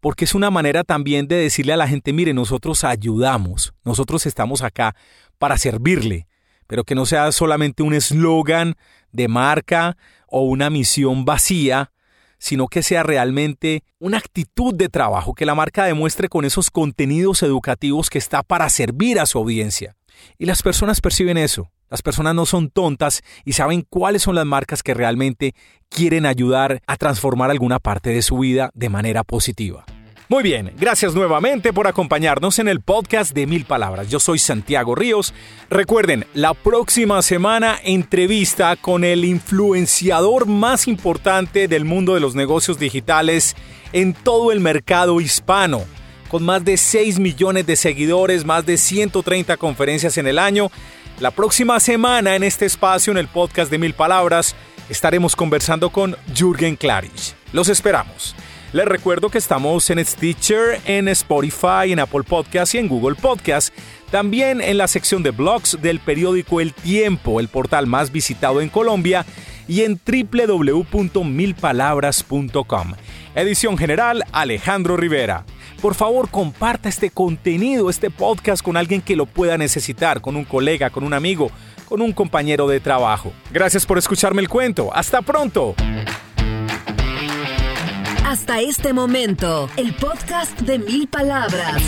porque 0.00 0.24
es 0.24 0.34
una 0.34 0.50
manera 0.50 0.84
también 0.84 1.26
de 1.26 1.36
decirle 1.36 1.72
a 1.72 1.76
la 1.76 1.88
gente, 1.88 2.12
mire, 2.12 2.32
nosotros 2.32 2.84
ayudamos, 2.84 3.74
nosotros 3.84 4.24
estamos 4.24 4.62
acá 4.62 4.94
para 5.38 5.58
servirle, 5.58 6.28
pero 6.66 6.84
que 6.84 6.94
no 6.94 7.04
sea 7.06 7.30
solamente 7.32 7.82
un 7.82 7.92
eslogan 7.92 8.76
de 9.12 9.28
marca 9.28 9.96
o 10.36 10.42
una 10.42 10.68
misión 10.68 11.24
vacía, 11.24 11.92
sino 12.38 12.68
que 12.68 12.82
sea 12.82 13.02
realmente 13.02 13.84
una 13.98 14.18
actitud 14.18 14.74
de 14.74 14.90
trabajo 14.90 15.34
que 15.34 15.46
la 15.46 15.54
marca 15.54 15.84
demuestre 15.86 16.28
con 16.28 16.44
esos 16.44 16.70
contenidos 16.70 17.42
educativos 17.42 18.10
que 18.10 18.18
está 18.18 18.42
para 18.42 18.68
servir 18.68 19.18
a 19.18 19.24
su 19.24 19.38
audiencia. 19.38 19.96
Y 20.36 20.44
las 20.44 20.62
personas 20.62 21.00
perciben 21.00 21.38
eso. 21.38 21.70
Las 21.88 22.02
personas 22.02 22.34
no 22.34 22.44
son 22.44 22.68
tontas 22.68 23.22
y 23.46 23.52
saben 23.52 23.86
cuáles 23.88 24.22
son 24.22 24.34
las 24.34 24.44
marcas 24.44 24.82
que 24.82 24.92
realmente 24.92 25.54
quieren 25.88 26.26
ayudar 26.26 26.82
a 26.86 26.96
transformar 26.98 27.50
alguna 27.50 27.78
parte 27.78 28.10
de 28.10 28.20
su 28.20 28.38
vida 28.38 28.70
de 28.74 28.90
manera 28.90 29.24
positiva. 29.24 29.86
Muy 30.28 30.42
bien, 30.42 30.72
gracias 30.76 31.14
nuevamente 31.14 31.72
por 31.72 31.86
acompañarnos 31.86 32.58
en 32.58 32.66
el 32.66 32.80
podcast 32.80 33.32
de 33.32 33.46
Mil 33.46 33.64
Palabras. 33.64 34.08
Yo 34.08 34.18
soy 34.18 34.40
Santiago 34.40 34.96
Ríos. 34.96 35.32
Recuerden, 35.70 36.26
la 36.34 36.52
próxima 36.52 37.22
semana 37.22 37.78
entrevista 37.84 38.74
con 38.74 39.04
el 39.04 39.24
influenciador 39.24 40.46
más 40.46 40.88
importante 40.88 41.68
del 41.68 41.84
mundo 41.84 42.14
de 42.14 42.20
los 42.20 42.34
negocios 42.34 42.80
digitales 42.80 43.54
en 43.92 44.14
todo 44.14 44.50
el 44.50 44.58
mercado 44.58 45.20
hispano. 45.20 45.84
Con 46.28 46.42
más 46.42 46.64
de 46.64 46.76
6 46.76 47.20
millones 47.20 47.64
de 47.64 47.76
seguidores, 47.76 48.44
más 48.44 48.66
de 48.66 48.78
130 48.78 49.56
conferencias 49.58 50.18
en 50.18 50.26
el 50.26 50.40
año. 50.40 50.72
La 51.20 51.30
próxima 51.30 51.78
semana 51.78 52.34
en 52.34 52.42
este 52.42 52.66
espacio, 52.66 53.12
en 53.12 53.18
el 53.18 53.28
podcast 53.28 53.70
de 53.70 53.78
Mil 53.78 53.94
Palabras, 53.94 54.56
estaremos 54.88 55.36
conversando 55.36 55.90
con 55.90 56.16
Jürgen 56.34 56.74
Klarich. 56.74 57.36
Los 57.52 57.68
esperamos. 57.68 58.34
Les 58.76 58.84
recuerdo 58.84 59.30
que 59.30 59.38
estamos 59.38 59.88
en 59.88 60.04
Stitcher, 60.04 60.82
en 60.84 61.08
Spotify, 61.08 61.92
en 61.92 61.98
Apple 61.98 62.24
Podcast 62.24 62.74
y 62.74 62.78
en 62.78 62.88
Google 62.88 63.14
Podcast. 63.14 63.72
También 64.10 64.60
en 64.60 64.76
la 64.76 64.86
sección 64.86 65.22
de 65.22 65.30
blogs 65.30 65.78
del 65.80 65.98
periódico 65.98 66.60
El 66.60 66.74
Tiempo, 66.74 67.40
el 67.40 67.48
portal 67.48 67.86
más 67.86 68.12
visitado 68.12 68.60
en 68.60 68.68
Colombia, 68.68 69.24
y 69.66 69.80
en 69.80 69.98
www.milpalabras.com. 69.98 72.92
Edición 73.34 73.78
general 73.78 74.24
Alejandro 74.30 74.98
Rivera. 74.98 75.46
Por 75.80 75.94
favor, 75.94 76.28
comparta 76.28 76.90
este 76.90 77.08
contenido, 77.08 77.88
este 77.88 78.10
podcast 78.10 78.62
con 78.62 78.76
alguien 78.76 79.00
que 79.00 79.16
lo 79.16 79.24
pueda 79.24 79.56
necesitar, 79.56 80.20
con 80.20 80.36
un 80.36 80.44
colega, 80.44 80.90
con 80.90 81.02
un 81.02 81.14
amigo, 81.14 81.50
con 81.88 82.02
un 82.02 82.12
compañero 82.12 82.68
de 82.68 82.80
trabajo. 82.80 83.32
Gracias 83.50 83.86
por 83.86 83.96
escucharme 83.96 84.42
el 84.42 84.50
cuento. 84.50 84.94
Hasta 84.94 85.22
pronto. 85.22 85.74
Hasta 88.26 88.60
este 88.60 88.92
momento, 88.92 89.70
el 89.76 89.94
podcast 89.94 90.60
de 90.62 90.80
mil 90.80 91.06
palabras. 91.06 91.80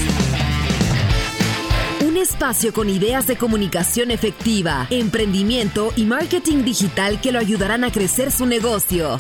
Un 2.07 2.17
espacio 2.17 2.73
con 2.73 2.89
ideas 2.89 3.27
de 3.27 3.37
comunicación 3.37 4.13
efectiva, 4.13 4.87
emprendimiento 4.91 5.93
y 5.97 6.05
marketing 6.05 6.63
digital 6.63 7.21
que 7.21 7.33
lo 7.33 7.41
ayudarán 7.41 7.83
a 7.83 7.91
crecer 7.91 8.31
su 8.31 8.47
negocio. 8.47 9.19